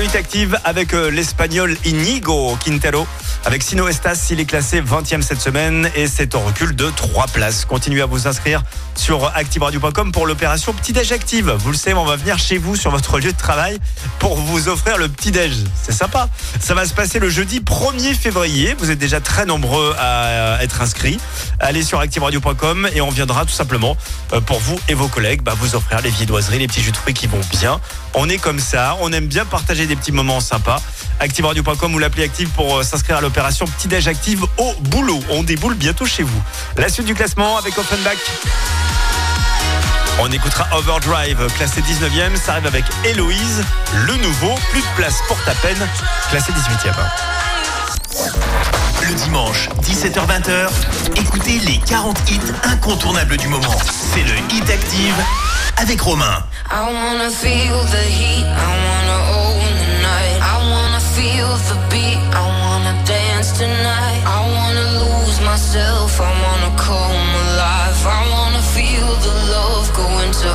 [0.00, 3.06] Hit Active avec euh, l'espagnol Inigo Quintero.
[3.44, 7.26] Avec Sino Estas, il est classé 20e cette semaine et c'est en recul de 3
[7.28, 7.64] places.
[7.64, 8.62] Continuez à vous inscrire
[8.94, 11.50] sur activeradio.com pour l'opération Petit Déj Active.
[11.58, 13.78] Vous le savez, on va venir chez vous sur votre lieu de travail
[14.18, 15.52] pour vous offrir le Petit Déj.
[15.82, 16.28] C'est sympa.
[16.60, 18.74] Ça va se passer le jeudi 1er février.
[18.78, 21.18] Vous êtes déjà très nombreux à être inscrits.
[21.60, 23.96] Allez sur activeradio.com et on viendra tout simplement
[24.32, 26.96] euh, pour vous et vos collègues bah, vous offrir les viennoiseries, les petits jus de
[26.96, 27.80] fruits qui vont bien.
[28.20, 30.82] On est comme ça, on aime bien partager des petits moments sympas.
[31.20, 35.20] ActiveRadio.com ou l'appli Active pour euh, s'inscrire à l'opération Petit Déj Active au boulot.
[35.30, 36.42] On déboule bientôt chez vous.
[36.76, 38.18] La suite du classement avec Offenbach.
[40.18, 42.34] On écoutera Overdrive, classé 19e.
[42.34, 43.62] Ça arrive avec Héloïse,
[43.94, 44.52] le nouveau.
[44.72, 45.88] Plus de place pour ta peine,
[46.28, 46.94] classé 18e.
[49.00, 50.68] Le dimanche, 17h-20h,
[51.16, 53.76] écoutez les 40 hits incontournables du moment.
[53.86, 55.14] C'est le Hit Active
[55.76, 56.42] avec Romain.
[56.70, 60.40] I wanna feel the heat, I wanna own the night.
[60.42, 64.22] I wanna feel the beat, I wanna dance tonight.
[64.26, 68.06] I wanna lose myself, I wanna come alive.
[68.06, 70.48] I wanna feel the love go into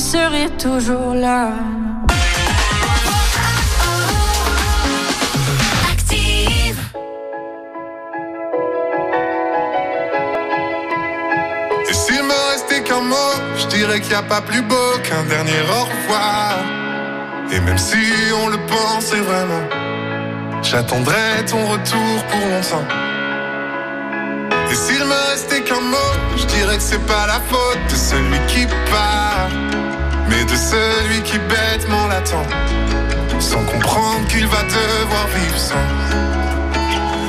[0.00, 1.52] serai toujours là.
[5.92, 6.80] Active.
[11.88, 15.22] Et s'il me restait qu'un mot, je dirais qu'il n'y a pas plus beau qu'un
[15.24, 16.54] dernier au revoir.
[17.52, 17.98] Et même si
[18.42, 19.66] on le pensait vraiment,
[20.62, 22.88] j'attendrai ton retour pour longtemps.
[24.70, 28.38] Et s'il me restait qu'un mot, je dirais que c'est pas la faute de celui
[28.48, 29.69] qui part
[30.30, 32.46] mais de celui qui bêtement l'attend,
[33.38, 35.86] sans comprendre qu'il va devoir vivre sans.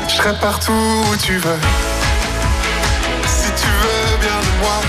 [0.08, 0.72] Je serai partout
[1.12, 1.62] où tu veux,
[3.26, 4.80] si tu veux bien de moi,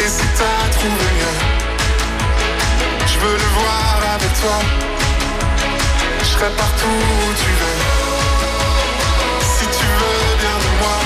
[0.00, 1.38] et si t'as trouvé mieux,
[3.06, 4.58] je veux le voir avec toi.
[6.20, 7.78] Je serai partout où tu veux,
[9.54, 10.98] si tu veux bien de moi,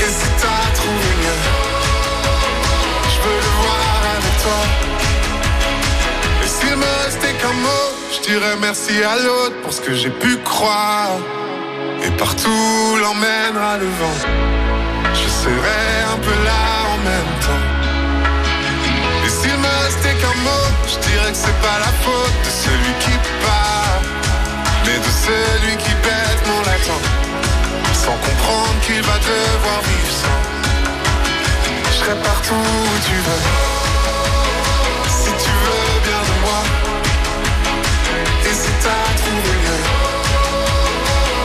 [0.00, 1.59] et si t'as trouvé mieux.
[6.42, 10.08] Et s'il me restait qu'un mot, je dirais merci à l'autre pour ce que j'ai
[10.08, 11.18] pu croire.
[12.02, 14.18] Et partout l'emmènera le vent.
[15.12, 15.82] Je serai
[16.14, 16.62] un peu là
[16.94, 17.64] en même temps.
[19.26, 22.92] Et s'il me restait qu'un mot, je dirais que c'est pas la faute de celui
[23.04, 24.00] qui part,
[24.86, 27.00] mais de celui qui pète mon latin.
[27.92, 30.40] Sans comprendre qu'il va devoir vivre sans.
[31.90, 33.79] Je serai partout où tu veux.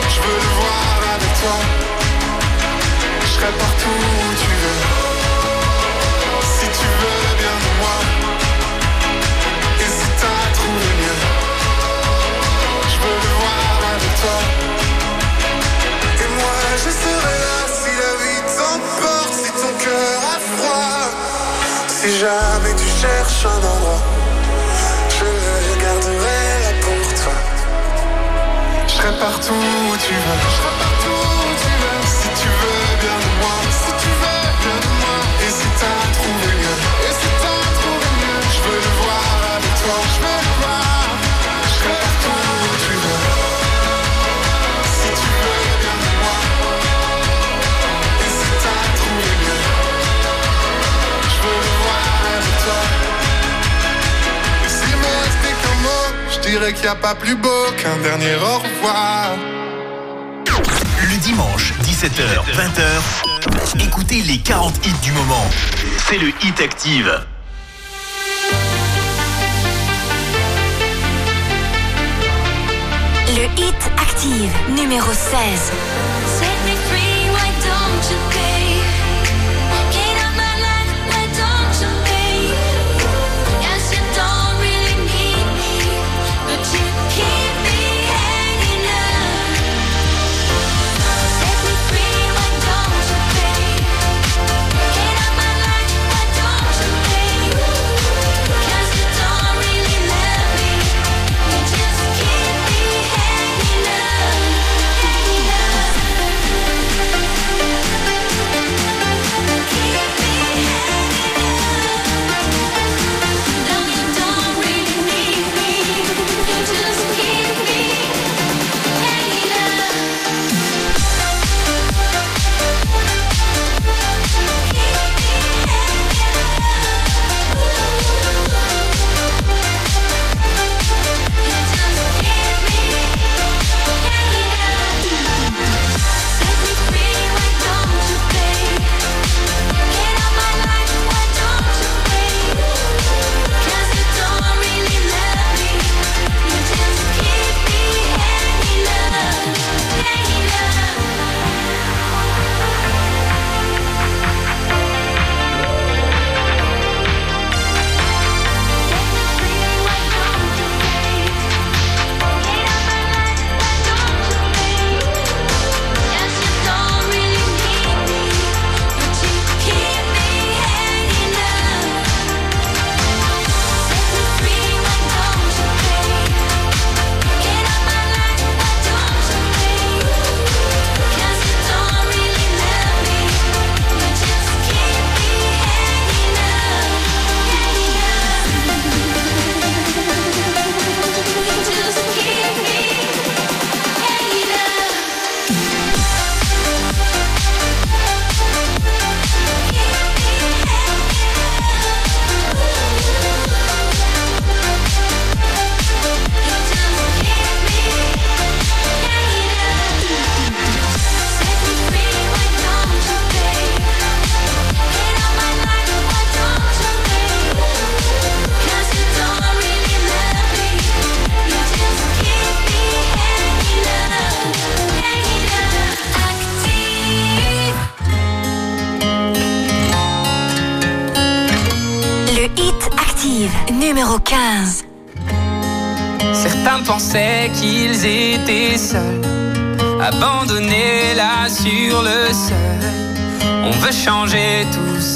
[0.08, 1.56] Je veux le voir avec toi.
[3.22, 4.82] Je serai partout où tu veux.
[6.56, 7.98] Si tu veux bien de moi.
[9.80, 11.20] Et si t'as trouvé mieux.
[12.90, 14.38] Je veux le voir avec toi.
[16.22, 21.04] Et moi je serai là si la vie t'emporte, si ton cœur a froid.
[21.88, 24.02] Si jamais tu cherches un endroit,
[29.06, 30.38] serai partout où tu veux.
[30.42, 32.06] Je serai partout où tu veux.
[32.06, 33.65] Si tu veux bien de moi.
[56.58, 59.36] Dirais qu'il n'y a pas plus beau qu'un dernier au revoir.
[61.02, 65.44] Le dimanche, 17h, 20h, écoutez les 40 hits du moment.
[66.08, 67.20] C'est le Hit Active.
[73.28, 75.12] Le hit active numéro 16.
[76.38, 78.45] Set me free, why don't you pay?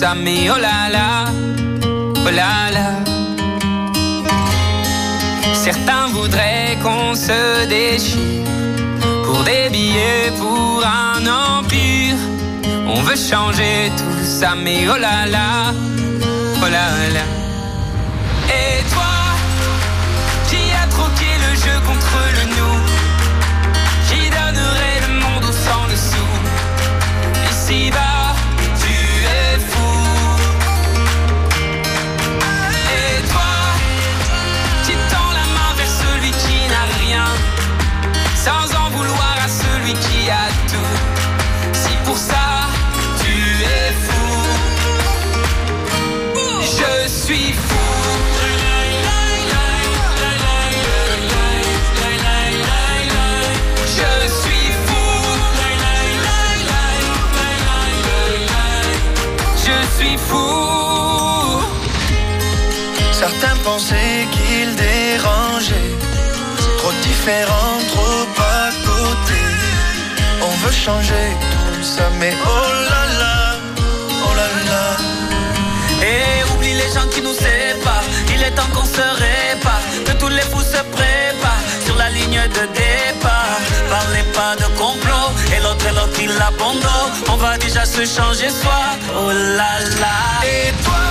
[0.01, 1.27] Tout ça, mais oh là là,
[2.27, 2.91] oh là là.
[5.55, 8.47] Certains voudraient qu'on se déchire
[9.25, 12.17] pour des billets, pour un empire.
[12.87, 15.75] On veut changer tout ça, mais oh là là,
[63.65, 65.91] Pensaient qu'il dérangeait.
[66.79, 69.41] Trop différent, trop à côté.
[70.43, 71.27] On veut changer
[71.75, 73.57] tout ça, mais oh là là,
[74.25, 74.87] oh là là.
[76.03, 78.09] Et oublie les gens qui nous séparent.
[78.35, 79.83] Il est temps qu'on se répare.
[80.07, 83.59] Que tous les fous se préparent sur la ligne de départ.
[83.91, 85.29] Parlez pas de complot.
[85.55, 87.13] Et l'autre et l'autre il abandonne.
[87.29, 88.81] On va déjà se changer soi.
[89.15, 90.17] Oh là là.
[90.45, 91.10] Et toi,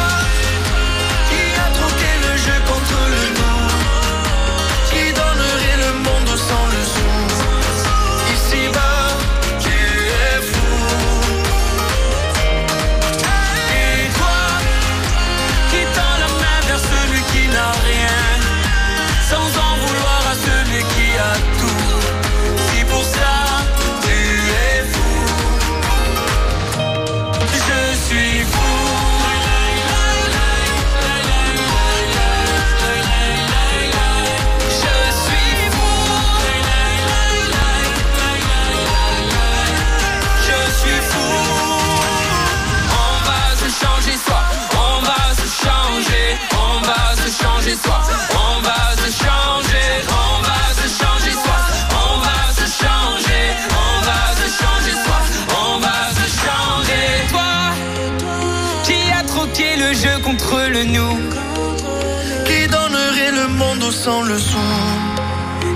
[63.90, 64.58] le monde sans le son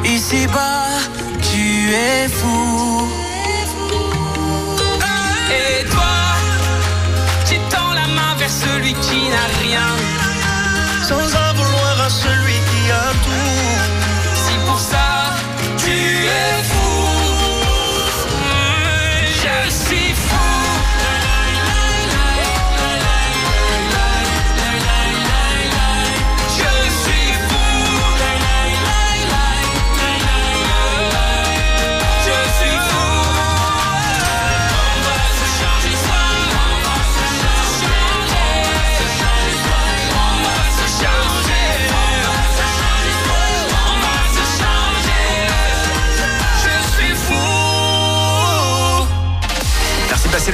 [0.05, 0.87] Ici-bas,
[1.41, 3.07] tu es fou.
[5.49, 6.15] Et toi,
[7.45, 9.89] qui tends la main vers celui qui n'a rien,
[11.03, 13.92] Sans en vouloir à celui qui a tout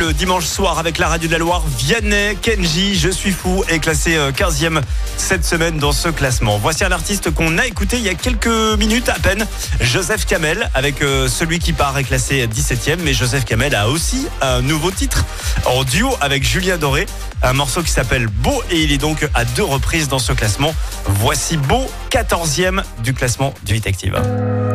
[0.04, 1.64] dimanche soir avec la radio de la Loire.
[1.78, 4.82] Vianney, Kenji, Je suis fou, est classé euh, 15e
[5.18, 6.58] cette semaine dans ce classement.
[6.58, 8.48] Voici un artiste qu'on a écouté il y a quelques
[8.78, 9.46] minutes à peine,
[9.82, 12.98] Joseph Kamel, avec euh, celui qui part est classé 17e.
[13.04, 15.26] Mais Joseph Kamel a aussi un nouveau titre
[15.66, 17.06] en duo avec Julien Doré,
[17.44, 20.74] un morceau qui s'appelle Beau et il est donc à deux reprises dans ce classement.
[21.06, 24.16] Voici Beau, 14e du classement du Hit Active.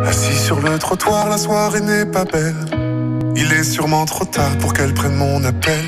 [0.06, 2.94] Assis sur le trottoir, la soirée n'est pas belle.
[3.36, 5.81] Il est sûrement trop tard pour qu'elle prenne mon appel.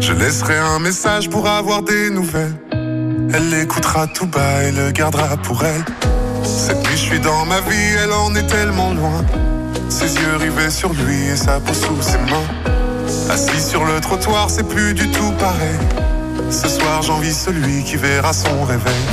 [0.00, 2.54] Je laisserai un message pour avoir des nouvelles.
[2.72, 5.84] Elle l'écoutera tout bas et le gardera pour elle.
[6.44, 9.24] Cette nuit, je suis dans ma vie, elle en est tellement loin.
[9.90, 12.48] Ses yeux rivés sur lui et sa peau sous ses mains.
[13.30, 15.78] Assis sur le trottoir, c'est plus du tout pareil.
[16.50, 19.04] Ce soir, j'envie celui qui verra son réveil.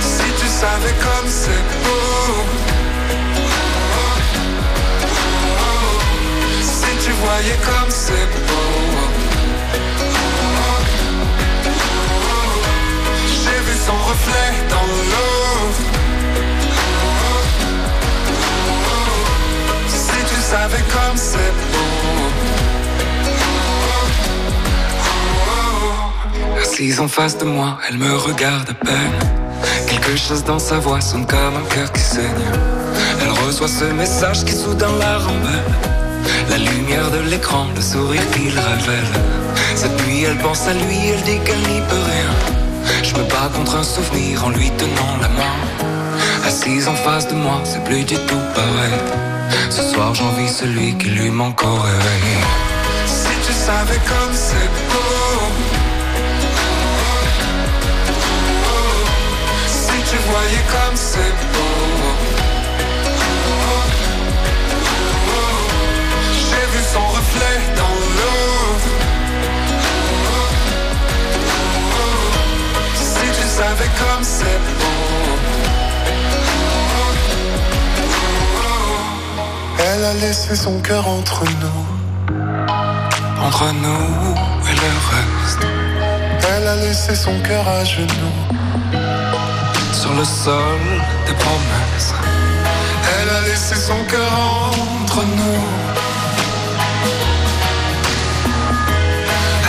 [0.00, 2.59] Si tu savais comme c'est beau.
[7.32, 8.70] Voyais comme c'est beau.
[13.28, 15.60] J'ai vu son reflet dans l'eau.
[19.86, 21.90] Si tu savais comme c'est beau.
[26.60, 29.18] Assise en face de moi, elle me regarde à peine.
[29.86, 32.44] Quelque chose dans sa voix sonne comme un cœur qui saigne.
[33.22, 35.99] Elle reçoit ce message qui soudain la rembelle.
[36.48, 39.12] La lumière de l'écran, le sourire qu'il révèle.
[39.74, 42.32] Cette nuit, elle pense à lui, elle dit qu'elle n'y peut rien.
[43.02, 45.56] Je me bats contre un souvenir en lui tenant la main.
[46.46, 48.98] Assise en face de moi, c'est plus du tout pareil.
[49.70, 51.78] Ce soir, j'envie celui qui lui manque au.
[53.06, 55.42] Si tu savais comme c'est beau.
[59.66, 62.29] Si tu voyais comme c'est beau.
[73.60, 74.24] Comme.
[79.78, 81.86] Elle a laissé son cœur entre nous.
[83.42, 84.34] Entre nous
[84.68, 85.66] et le reste.
[86.52, 88.38] Elle a laissé son cœur à genoux.
[89.92, 90.80] Sur le sol
[91.26, 92.14] des promesses.
[93.20, 94.32] Elle a laissé son cœur
[95.02, 95.64] entre nous.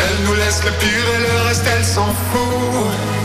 [0.01, 3.20] Elle nous laisse le pire et le reste, elle s'en fout.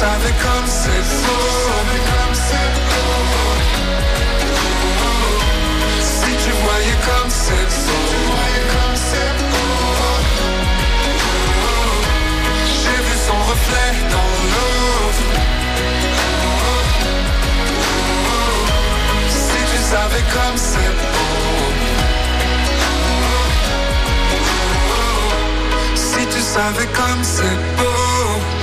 [0.00, 1.46] Savais comme c'est beau.
[6.00, 8.06] Si tu voyais comme c'est beau.
[12.78, 15.00] J'ai vu son reflet dans l'eau.
[19.30, 21.36] Si tu savais comme c'est beau.
[25.94, 28.55] Si tu savais comme c'est beau.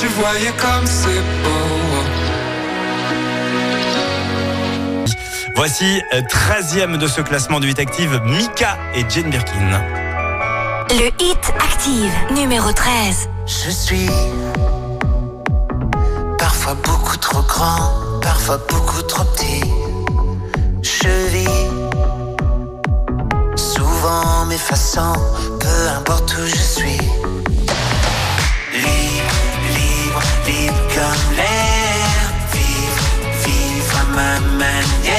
[0.00, 1.58] Tu voyais comme c'est beau.
[5.56, 9.80] Voici 13e de ce classement du 8 Active, Mika et Jane Birkin.
[10.90, 13.28] Le hit active, numéro 13.
[13.46, 14.08] Je suis
[16.38, 19.64] parfois beaucoup trop grand, parfois beaucoup trop petit.
[20.82, 21.48] Je vis
[23.56, 25.14] souvent m'effaçant,
[25.58, 27.17] peu importe où je suis.
[34.88, 35.17] Ma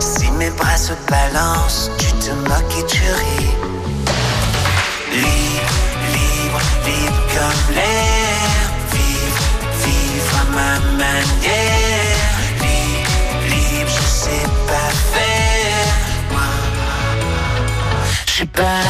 [0.00, 3.50] Si mes bras se balancent, tu te moques et tu ris.
[5.12, 5.74] Libre,
[6.16, 8.48] libre, libre comme l'air.
[8.92, 9.42] Vivre,
[9.84, 12.36] vivre à ma manière.
[12.62, 13.10] Libre,
[13.50, 15.88] libre, je sais pas faire.
[16.32, 16.52] Moi,
[18.26, 18.80] je suis pas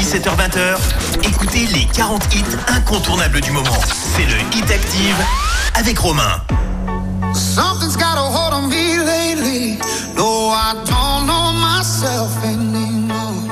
[0.00, 0.78] 17h-20h,
[1.24, 3.78] écoutez les 40 hits incontournables du moment.
[4.16, 5.16] C'est le Hit Active
[5.74, 6.40] avec Romain.
[7.34, 9.78] Something's got a hold on me lately.
[10.16, 13.44] No, I don't know myself anymore.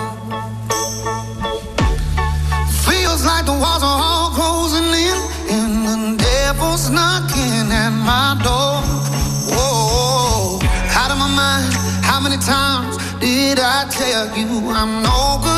[2.86, 5.18] Feels like the walls are all closing in,
[5.50, 8.80] and the devil's knocking at my door.
[9.54, 10.58] Whoa,
[10.96, 11.74] out of my mind.
[12.02, 15.57] How many times did I tell you I'm no good?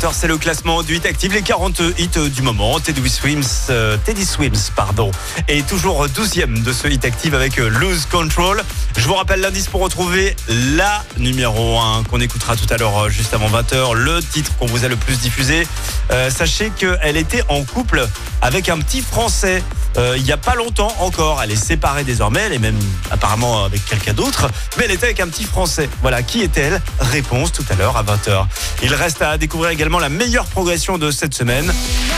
[0.00, 2.80] 20h, c'est le classement du Hit Active, les 40 hits du moment.
[2.80, 5.10] Teddy Swims, euh, Teddy Swims, pardon,
[5.46, 8.62] est toujours 12e de ce Hit Active avec euh, Lose Control.
[8.96, 10.36] Je vous rappelle l'indice pour retrouver
[10.74, 14.66] la numéro 1 qu'on écoutera tout à l'heure, euh, juste avant 20h, le titre qu'on
[14.66, 15.66] vous a le plus diffusé.
[16.30, 18.06] Sachez qu'elle était en couple
[18.42, 19.62] avec un petit Français.
[19.96, 22.78] Euh, il n'y a pas longtemps encore, elle est séparée désormais, elle est même
[23.10, 25.88] apparemment avec quelqu'un d'autre, mais elle était avec un petit Français.
[26.02, 26.80] Voilà, qui est-elle?
[27.00, 28.46] Réponse tout à l'heure à 20h.
[28.82, 31.72] Il reste à découvrir également la meilleure progression de cette semaine.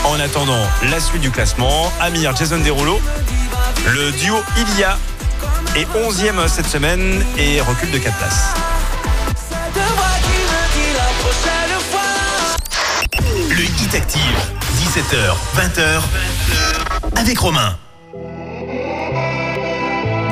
[0.05, 0.59] En attendant
[0.89, 2.99] la suite du classement, Amir, Jason Derulo,
[3.87, 4.97] le duo Ilia
[5.75, 8.45] est 11e cette semaine et recule de 4 places.
[13.49, 14.21] Le Hit Active,
[14.79, 16.01] 17h, 20h,
[17.15, 17.77] avec Romain.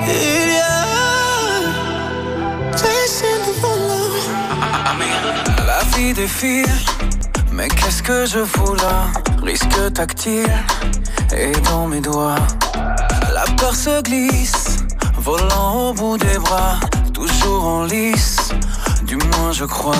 [5.65, 6.65] La vie défile,
[7.51, 9.05] mais qu'est-ce que je fous là?
[9.41, 10.51] Risque tactile
[11.35, 12.35] et dans mes doigts.
[13.33, 14.77] La peur se glisse,
[15.17, 16.79] volant au bout des bras,
[17.13, 18.37] toujours en lice,
[19.03, 19.95] du moins je crois.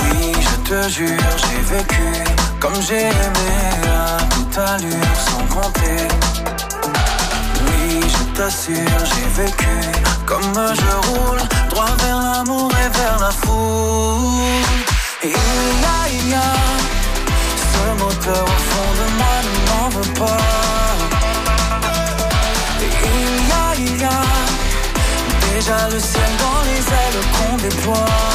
[0.00, 2.24] Oui, je te jure, j'ai vécu
[2.62, 3.54] comme j'ai aimé
[3.88, 6.06] à toute allure sans compter.
[7.66, 9.74] Oui, je t'assure, j'ai vécu
[10.24, 14.62] comme je roule droit vers l'amour et vers la foule.
[15.24, 16.52] Et il y a, il y a
[17.72, 20.44] ce moteur au fond de moi ne m'en veut pas.
[22.80, 24.22] Et il y a, il y a
[25.52, 28.32] déjà le ciel dans les ailes qu'on déploie.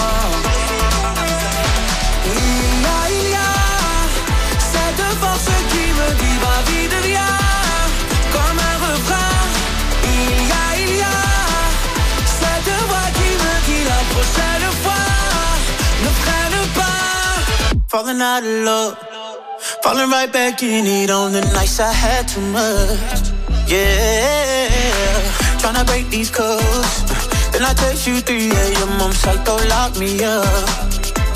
[17.98, 18.98] Falling out of love,
[19.82, 23.32] falling right back in it on the nights I had too much.
[23.66, 24.68] Yeah,
[25.58, 27.04] tryna break these codes.
[27.52, 29.02] Then I text you 3 a.m.
[29.02, 30.70] I'm psycho, lock me up.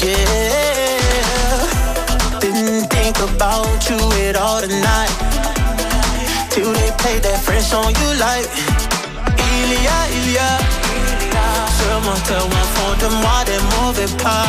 [0.03, 0.19] Yeah,
[2.39, 3.97] didn't think about you
[4.27, 5.30] at all tonight.
[6.51, 8.43] Till they played that French song you like.
[9.55, 10.49] Ilia, Ilia.
[11.77, 14.45] Sur mon cœur, un fond de moi, des mauvais pas.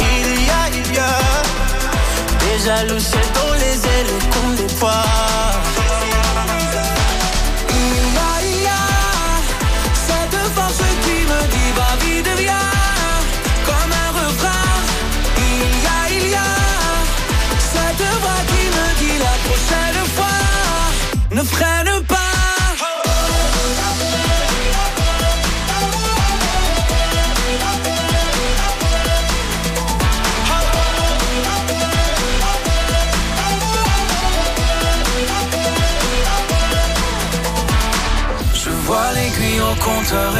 [0.00, 1.14] Il y a, il y a
[2.40, 4.68] Déjà le ciel dans les ailes qu'on Il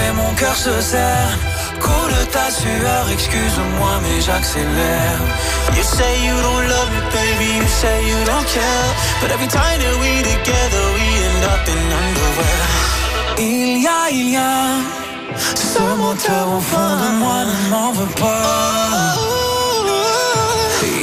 [0.06, 1.38] et mon cœur se serre.
[1.80, 5.18] Coule ta sueur, excuse-moi, mais j'accélère.
[5.76, 8.88] You say you don't love me, baby, you say you don't care
[9.20, 12.66] But every time that we together, we end up in underwear
[13.38, 15.04] Il y a, il y a
[15.74, 19.16] ce moteur au fond de moi ne m'en veut pas.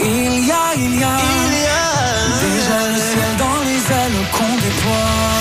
[0.04, 1.18] Il y a, il y a
[2.46, 5.41] déjà le ciel dans les ailes qu'on déploie.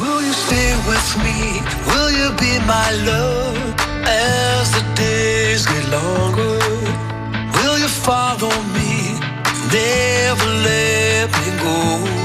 [0.00, 1.60] Will you stay with me?
[1.86, 3.74] Will you be my love
[4.06, 6.58] as the days get longer?
[7.56, 9.20] Will you follow me?
[9.70, 12.19] Never let me go.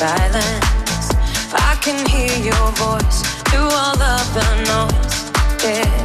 [0.00, 1.12] Silence.
[1.52, 3.20] I can hear your voice
[3.50, 5.30] through all of the noise.
[5.62, 5.99] Yeah,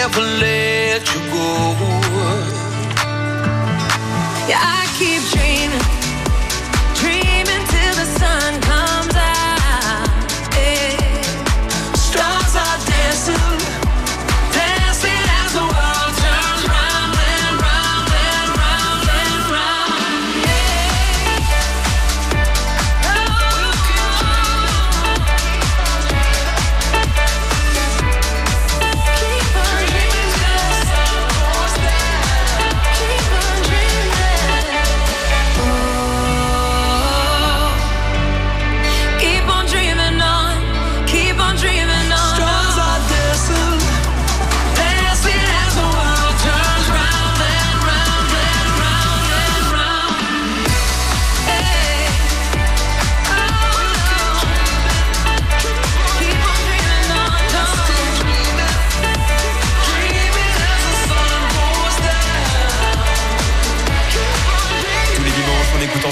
[0.00, 0.69] never left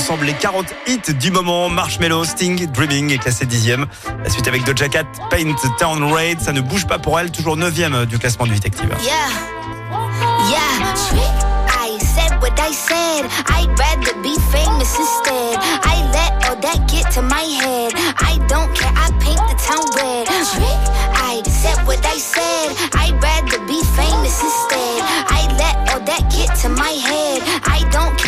[0.08, 1.68] ensemble les 40 hits du moment.
[1.68, 3.84] Marshmello, Sting, Dreaming est classé dixième.
[4.24, 6.40] La suite avec Doja Cat, Paint Town Raid.
[6.40, 8.88] Ça ne bouge pas pour elle, toujours neuvième du classement du Hit Active.
[9.02, 9.12] Yeah,
[10.48, 10.94] yeah.
[11.68, 13.26] I said what I said.
[13.50, 15.58] I'd rather be famous instead.
[15.84, 17.92] I let all that get to my head.
[18.18, 18.92] I don't care.
[18.96, 20.26] I paint the town red.
[21.12, 22.76] I said what I said.
[22.94, 25.02] I'd rather be famous instead.
[25.28, 27.42] I let all that get to my head.
[27.66, 28.27] I don't care.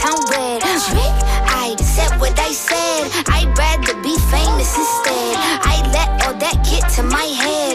[0.00, 0.64] town with.
[0.64, 3.12] I accept what I said.
[3.28, 5.36] I'd rather be famous instead.
[5.72, 7.69] I let all that get to my head.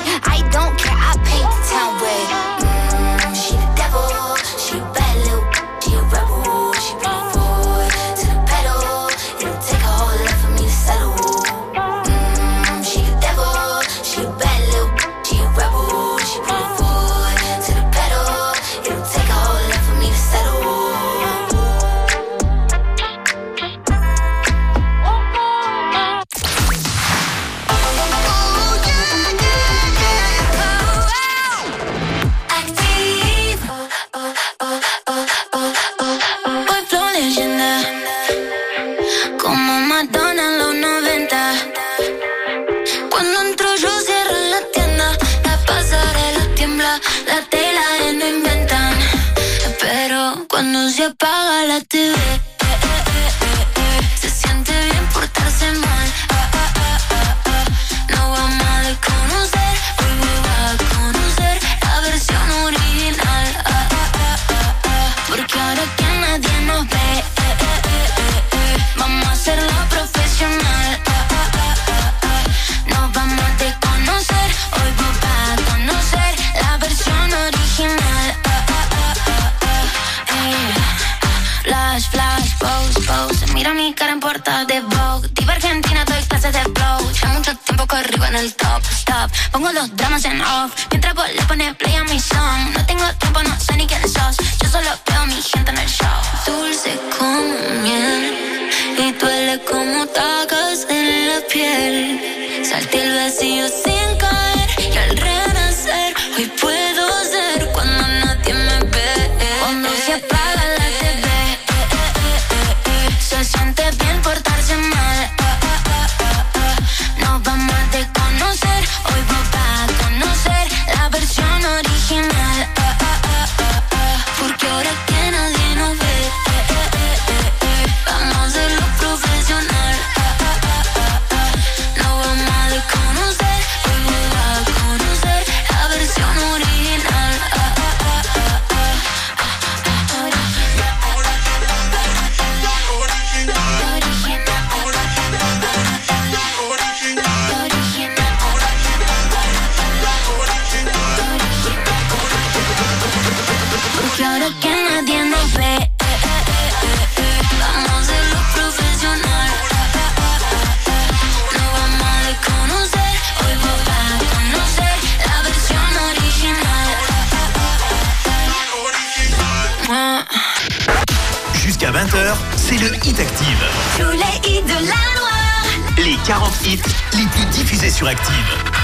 [171.96, 173.64] 20h, c'est le Hit Active.
[173.98, 175.66] Tous les hits de la Loire.
[175.98, 176.82] Les 40 hits
[177.14, 178.34] les plus diffusés sur Active.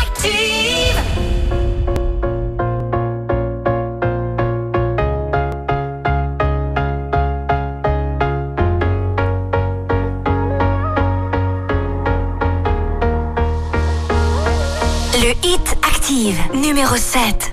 [0.01, 0.95] Active
[15.21, 17.50] Le Hit Active, numéro 7.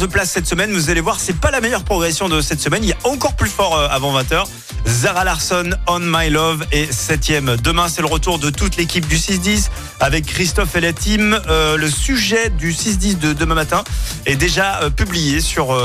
[0.00, 0.72] 14 places cette semaine.
[0.72, 2.82] Vous allez voir, c'est pas la meilleure progression de cette semaine.
[2.82, 4.44] Il y a encore plus fort euh, avant 20h.
[4.86, 7.56] Zara Larson, On My Love est septième.
[7.56, 9.68] Demain, c'est le retour de toute l'équipe du 6-10
[10.00, 11.38] avec Christophe et la team.
[11.48, 13.84] Euh, le sujet du 6-10 de demain matin
[14.24, 15.78] est déjà euh, publié sur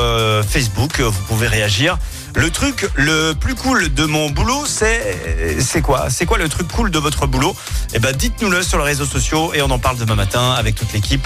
[0.48, 1.02] Facebook.
[1.02, 1.98] Vous pouvez réagir.
[2.36, 6.10] Le truc le plus cool de mon boulot, c'est c'est quoi?
[6.10, 7.56] C'est quoi le truc cool de votre boulot?
[7.94, 10.92] Eh ben, dites-nous-le sur les réseaux sociaux et on en parle demain matin avec toute
[10.92, 11.26] l'équipe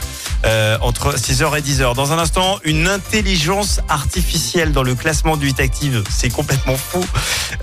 [0.82, 1.96] entre 6h et 10h.
[1.96, 7.06] Dans un instant, une intelligence artificielle dans le classement du Hit Active, c'est complètement fou.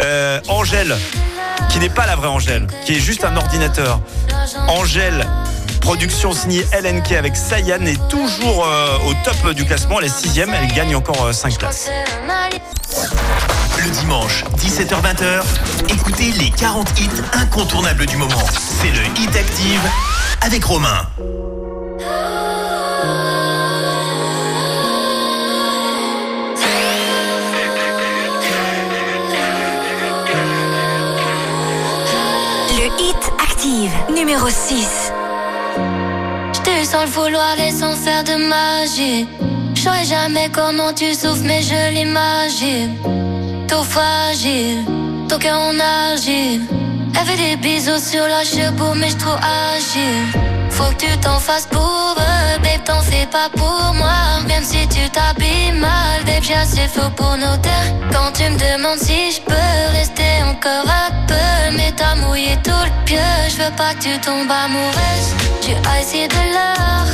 [0.01, 0.97] Euh, Angèle,
[1.71, 4.01] qui n'est pas la vraie Angèle, qui est juste un ordinateur.
[4.69, 5.27] Angèle.
[5.81, 10.01] Production signée LNK avec Sayan est toujours euh, au top du classement.
[10.01, 11.91] Elle est sixième, elle gagne encore 5 places.
[13.85, 15.45] Le dimanche, 17h-20h,
[15.89, 18.43] écoutez les 40 hits incontournables du moment.
[18.57, 19.81] C'est le Hit Active
[20.41, 21.07] avec Romain.
[34.27, 35.13] Numéro 6.
[36.53, 39.29] J't'ai eu sans le vouloir et sans faire de magie.
[39.73, 42.97] J'saurais jamais comment tu souffres, mais je l'imagine.
[43.69, 44.85] Tout fragile,
[45.29, 46.63] ton cœur en argile.
[47.15, 49.39] Elle fait des bisous sur la cheveux, mais j'trouve
[49.75, 50.46] agile.
[50.77, 54.41] Faut que tu t'en fasses pour eux, babe, t'en fais pas pour moi.
[54.47, 57.93] Même si tu t'habilles mal, babe, j'ai assez flou pour nos terres.
[58.13, 62.85] Quand tu me demandes si je peux rester encore un peu, mais t'as mouillé tout
[62.89, 63.31] le pieu.
[63.49, 65.29] Je veux pas que tu tombes amoureuse.
[65.63, 67.11] J'ai essayé de l'art,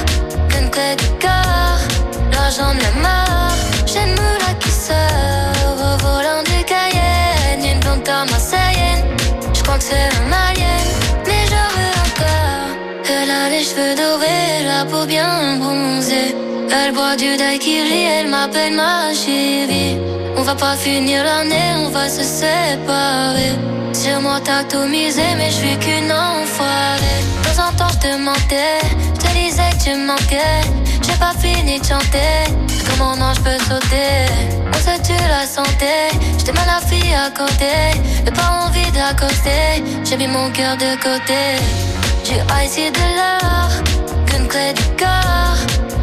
[0.48, 1.78] qu'une clé du cœur.
[2.32, 3.54] L'argent de la mort,
[3.86, 7.64] j'ai une moula qui sort au volant du Cayenne.
[7.64, 9.04] Une blonde comme Marseillenne,
[9.54, 10.86] je crois que c'est un alien,
[13.62, 16.34] les cheveux dorés, la peau bien bronzée.
[16.78, 19.98] Elle boit du daiquiri, elle m'appelle ma chérie.
[20.36, 23.52] On va pas finir l'année, on va se séparer.
[23.92, 27.20] Sur moi t'as tout misé, mais je suis qu'une enfoirée.
[27.38, 28.80] De temps en temps je te mentais,
[29.14, 30.62] je te disais que tu manquais.
[31.04, 32.34] J'ai pas fini de chanter,
[32.88, 34.14] comment non je peux sauter.
[34.74, 35.94] On se tue la santé,
[36.36, 37.74] j'étais mal la fille à côté.
[38.24, 41.42] J'ai pas envie d'accoster, j'ai mis mon cœur de côté.
[42.24, 43.72] J'ai essayé de l'art,
[44.26, 45.58] qu'une clé du corps.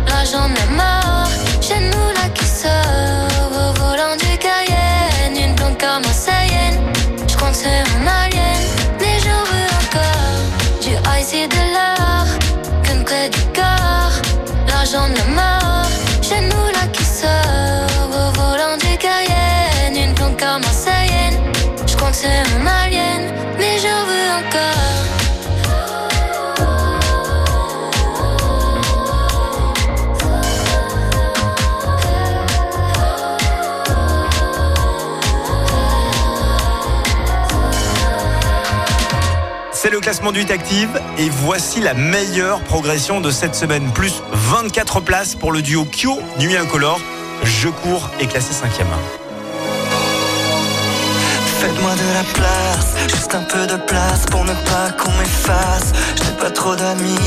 [0.08, 1.30] L'argent la mort,
[1.62, 5.36] j'ai une moula qui sort au volant du Cayenne.
[5.36, 6.80] Une blonde comme Marseillenne,
[7.26, 8.62] que c'est un alien,
[9.00, 10.44] mais j'en veux encore.
[10.82, 12.28] J'ai essayé de l'art,
[12.84, 14.16] qu'une clé du corps.
[14.68, 15.49] L'argent la mort,
[40.10, 43.92] classement du 8 Active et voici la meilleure progression de cette semaine.
[43.94, 47.00] Plus 24 places pour le duo Kyo Nuit Incolore.
[47.44, 48.88] Je cours est classé cinquième.
[51.60, 55.94] Faites-moi de la place, juste un peu de place pour ne pas qu'on m'efface.
[56.18, 57.20] Je n'ai pas trop d'amis,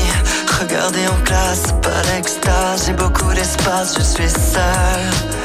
[0.59, 5.42] regardez en classe, pas d'extase, j'ai beaucoup d'espace, je suis seul.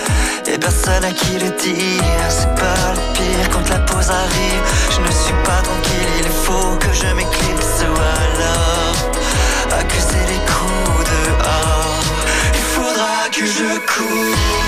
[0.51, 4.63] Et personne à qui le dire, c'est pas le pire quand la pause arrive.
[4.91, 12.03] Je ne suis pas tranquille, il faut que je m'éclipse alors accuser les coups dehors.
[12.55, 14.68] Il faudra que je cours.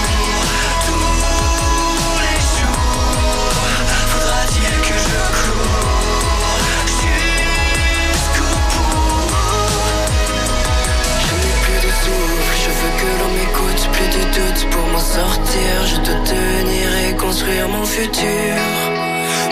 [15.15, 18.55] Sortir Je dois tenir et construire mon futur.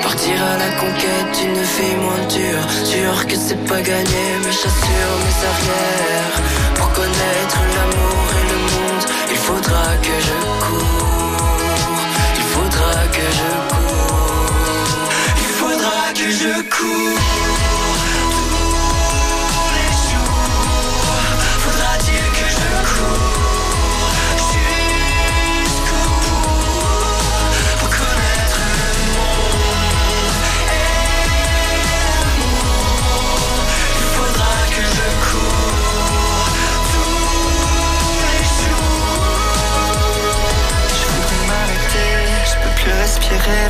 [0.03, 5.15] Partir à la conquête d'une vie moins dure Sûr que c'est pas gagné mais j'assure
[5.25, 6.37] mes arrières.
[6.77, 9.05] Pour connaître l'amour et le monde
[9.35, 11.49] Il faudra que je cours.
[12.41, 15.11] Il faudra que je cours.
[15.45, 17.68] Il faudra que je cours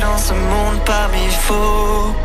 [0.01, 2.15] dans ce monde parmi faux.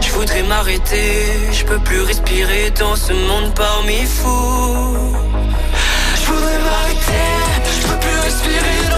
[0.00, 5.16] Je voudrais m'arrêter, je peux plus respirer dans ce monde parmi fous.
[6.20, 7.30] Je voudrais m'arrêter,
[7.80, 8.93] je peux plus respirer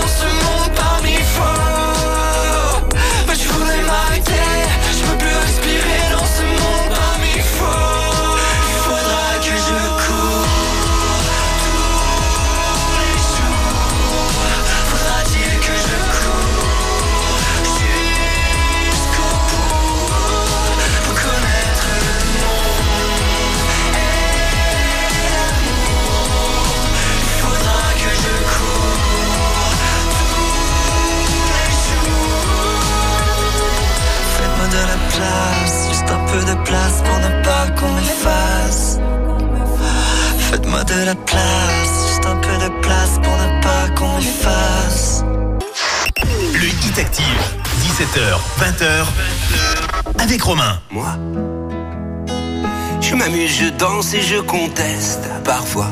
[54.15, 55.89] et je conteste parfois.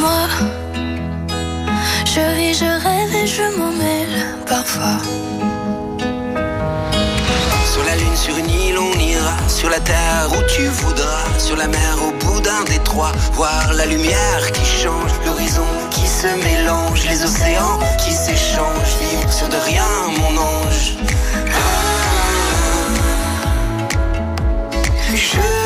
[0.00, 0.26] Moi,
[2.06, 4.96] je ris, je rêve et je m'en mêle parfois.
[7.72, 9.36] Sur la lune, sur une île, on ira.
[9.48, 11.26] Sur la terre où tu voudras.
[11.38, 13.12] Sur la mer au bout d'un détroit.
[13.34, 18.96] Voir la lumière qui change, l'horizon qui se mélange, les océans qui s'échangent.
[19.12, 19.84] Libre sur de rien,
[20.18, 20.96] mon ange.
[25.30, 25.59] should.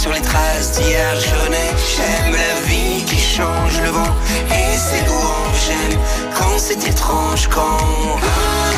[0.00, 1.72] sur les traces d'hier jaunais.
[1.94, 4.14] J'aime la vie qui change le vent
[4.48, 5.50] et ses goûts.
[5.66, 5.98] J'aime
[6.34, 8.69] quand c'est étrange, quand.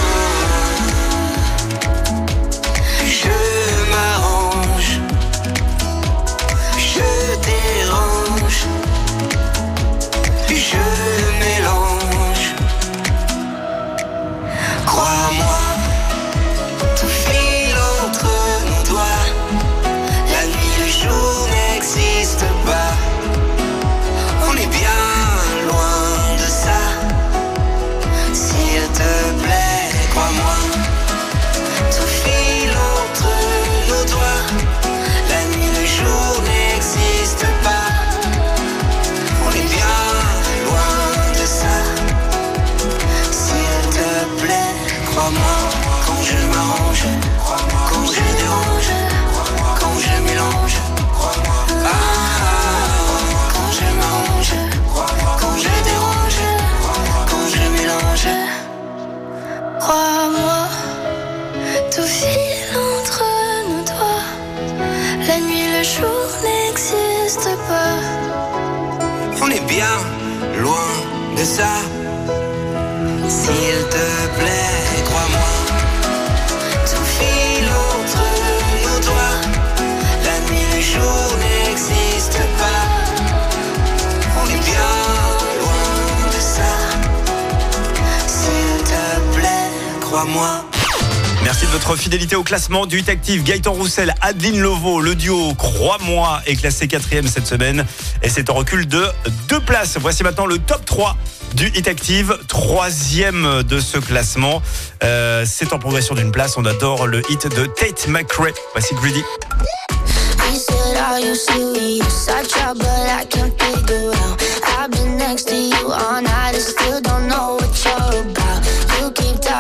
[91.42, 93.42] Merci de votre fidélité au classement du Hit Active.
[93.42, 97.84] Gaëtan Roussel, Adeline Lovo, le duo Crois-moi est classé quatrième cette semaine
[98.22, 99.04] et c'est en recul de
[99.48, 99.96] deux places.
[100.00, 101.16] Voici maintenant le top 3
[101.54, 104.62] du Hit Active, troisième de ce classement.
[105.02, 106.56] Euh, c'est en progression d'une place.
[106.56, 108.52] On adore le hit de Tate McRae.
[108.74, 109.24] Voici Greedy.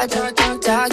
[0.08, 0.91] talk, talk, talk, talk.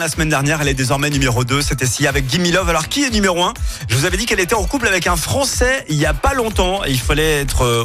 [0.00, 0.60] la semaine dernière.
[0.60, 1.62] Elle est désormais numéro 2.
[1.62, 2.68] C'était si avec Gimme Love.
[2.68, 3.54] Alors, qui est numéro 1
[3.88, 6.34] Je vous avais dit qu'elle était en couple avec un Français il n'y a pas
[6.34, 6.82] longtemps.
[6.84, 7.84] Il fallait être euh,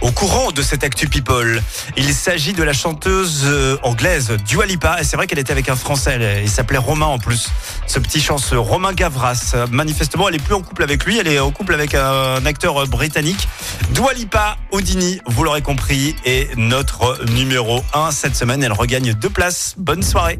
[0.00, 1.62] au, courant de cette actu people.
[1.96, 5.00] Il s'agit de la chanteuse euh, anglaise Dualipa.
[5.00, 6.40] Et c'est vrai qu'elle était avec un Français.
[6.42, 7.50] Il s'appelait Romain en plus.
[7.86, 9.54] Ce petit chanceux, Romain Gavras.
[9.70, 11.18] Manifestement, elle est plus en couple avec lui.
[11.18, 13.48] Elle est en couple avec un acteur euh, britannique.
[13.90, 18.62] Dua Lipa, Houdini, vous l'aurez compris, est notre numéro 1 cette semaine.
[18.62, 19.74] Elle regagne deux places.
[19.76, 20.38] Bonne soirée.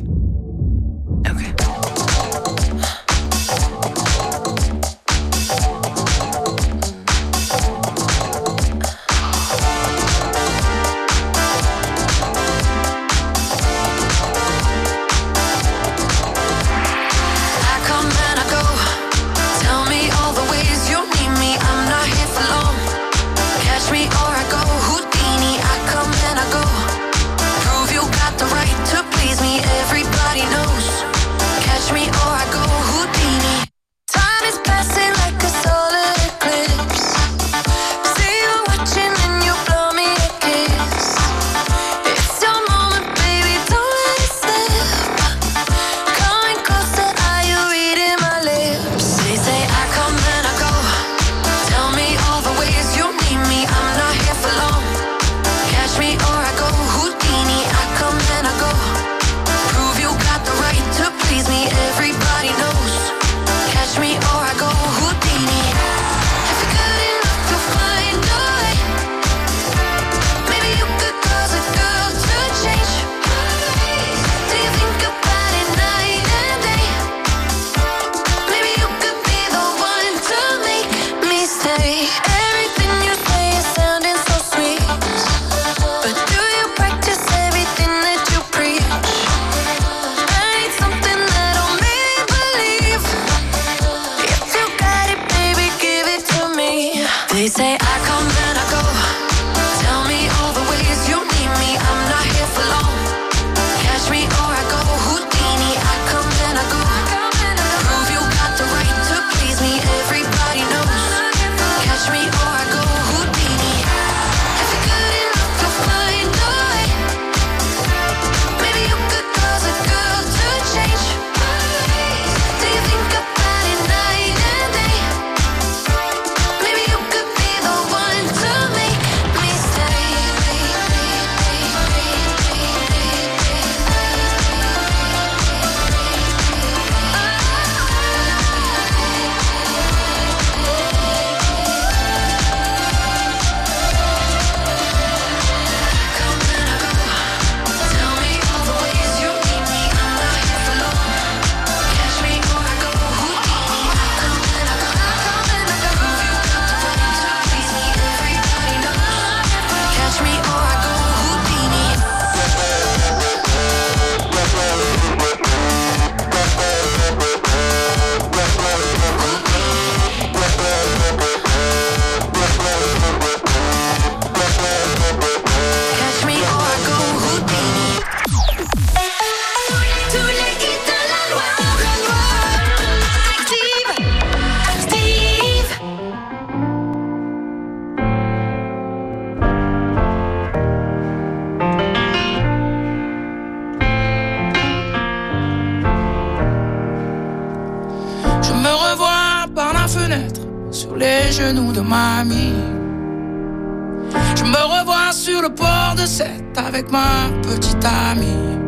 [206.10, 208.58] Sète avec ma petite amie.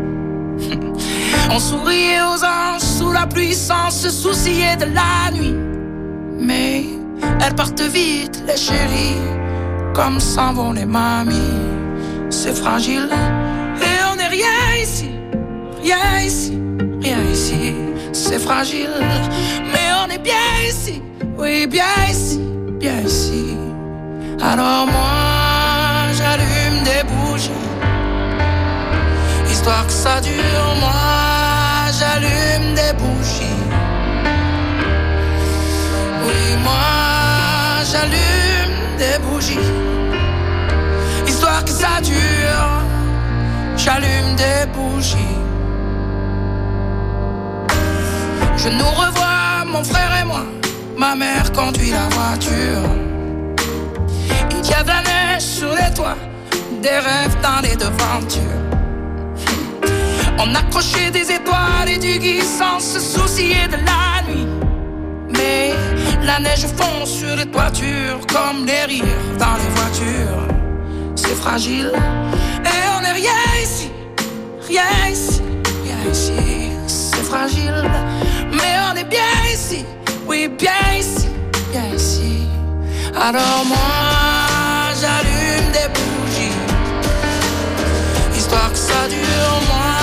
[1.51, 5.57] On souriait aux anges sous la pluie sans se soucier de la nuit.
[6.39, 6.85] Mais
[7.41, 9.21] elles partent vite, les chéris,
[9.93, 11.59] comme s'en vont les mamies.
[12.31, 15.11] C'est fragile et on n'est rien ici,
[15.83, 16.57] rien ici,
[17.01, 17.75] rien ici.
[18.13, 18.95] C'est fragile,
[19.73, 21.03] mais on est bien ici,
[21.37, 22.41] oui, bien ici,
[22.79, 23.57] bien ici.
[24.41, 25.22] Alors moi,
[29.63, 30.75] histoire que ça dure.
[30.81, 30.91] Moi,
[31.97, 33.63] j'allume des bougies.
[36.27, 39.71] Oui, moi, j'allume des bougies,
[41.29, 42.73] histoire que ça dure.
[43.77, 45.39] J'allume des bougies.
[48.57, 50.45] Je nous revois, mon frère et moi.
[50.99, 52.89] Ma mère conduit la voiture.
[54.51, 56.19] Il y a de la neige sur les toits,
[56.83, 58.62] des rêves dans les devantures.
[60.39, 64.47] On accrochait des étoiles et du gui sans se soucier de la nuit.
[65.37, 65.73] Mais
[66.25, 69.05] la neige fond sur les toitures comme les rires
[69.39, 70.47] dans les voitures.
[71.17, 71.93] C'est fragile
[72.65, 73.91] et on n'est rien ici,
[74.67, 75.43] rien ici,
[75.85, 76.71] rien ici.
[76.87, 77.85] C'est fragile,
[78.53, 79.85] mais on est bien ici,
[80.27, 81.29] oui, bien ici,
[81.71, 82.47] bien ici.
[83.15, 83.79] Alors moi,
[85.01, 86.59] j'allume des bougies,
[88.37, 89.61] histoire que ça dure.
[89.69, 90.02] Moi,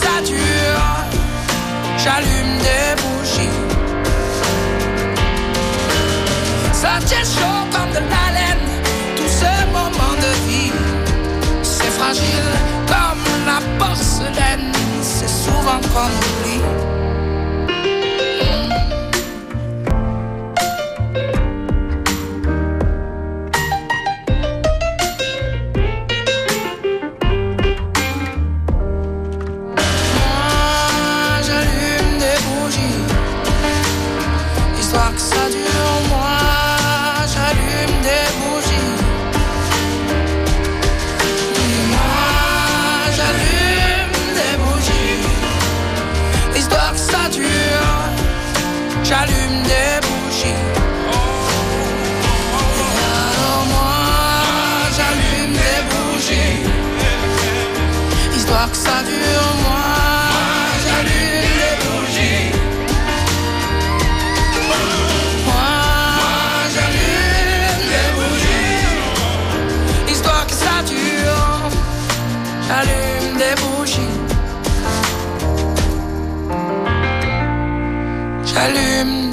[0.00, 0.88] ça dure.
[2.02, 3.58] J'allume des bougies.
[6.72, 8.68] Ça tient chaud comme de la laine,
[9.16, 10.72] tout ce moment de vie.
[11.62, 12.50] C'est fragile
[12.86, 14.72] comme la porcelaine,
[15.02, 16.87] c'est souvent qu'on oublie.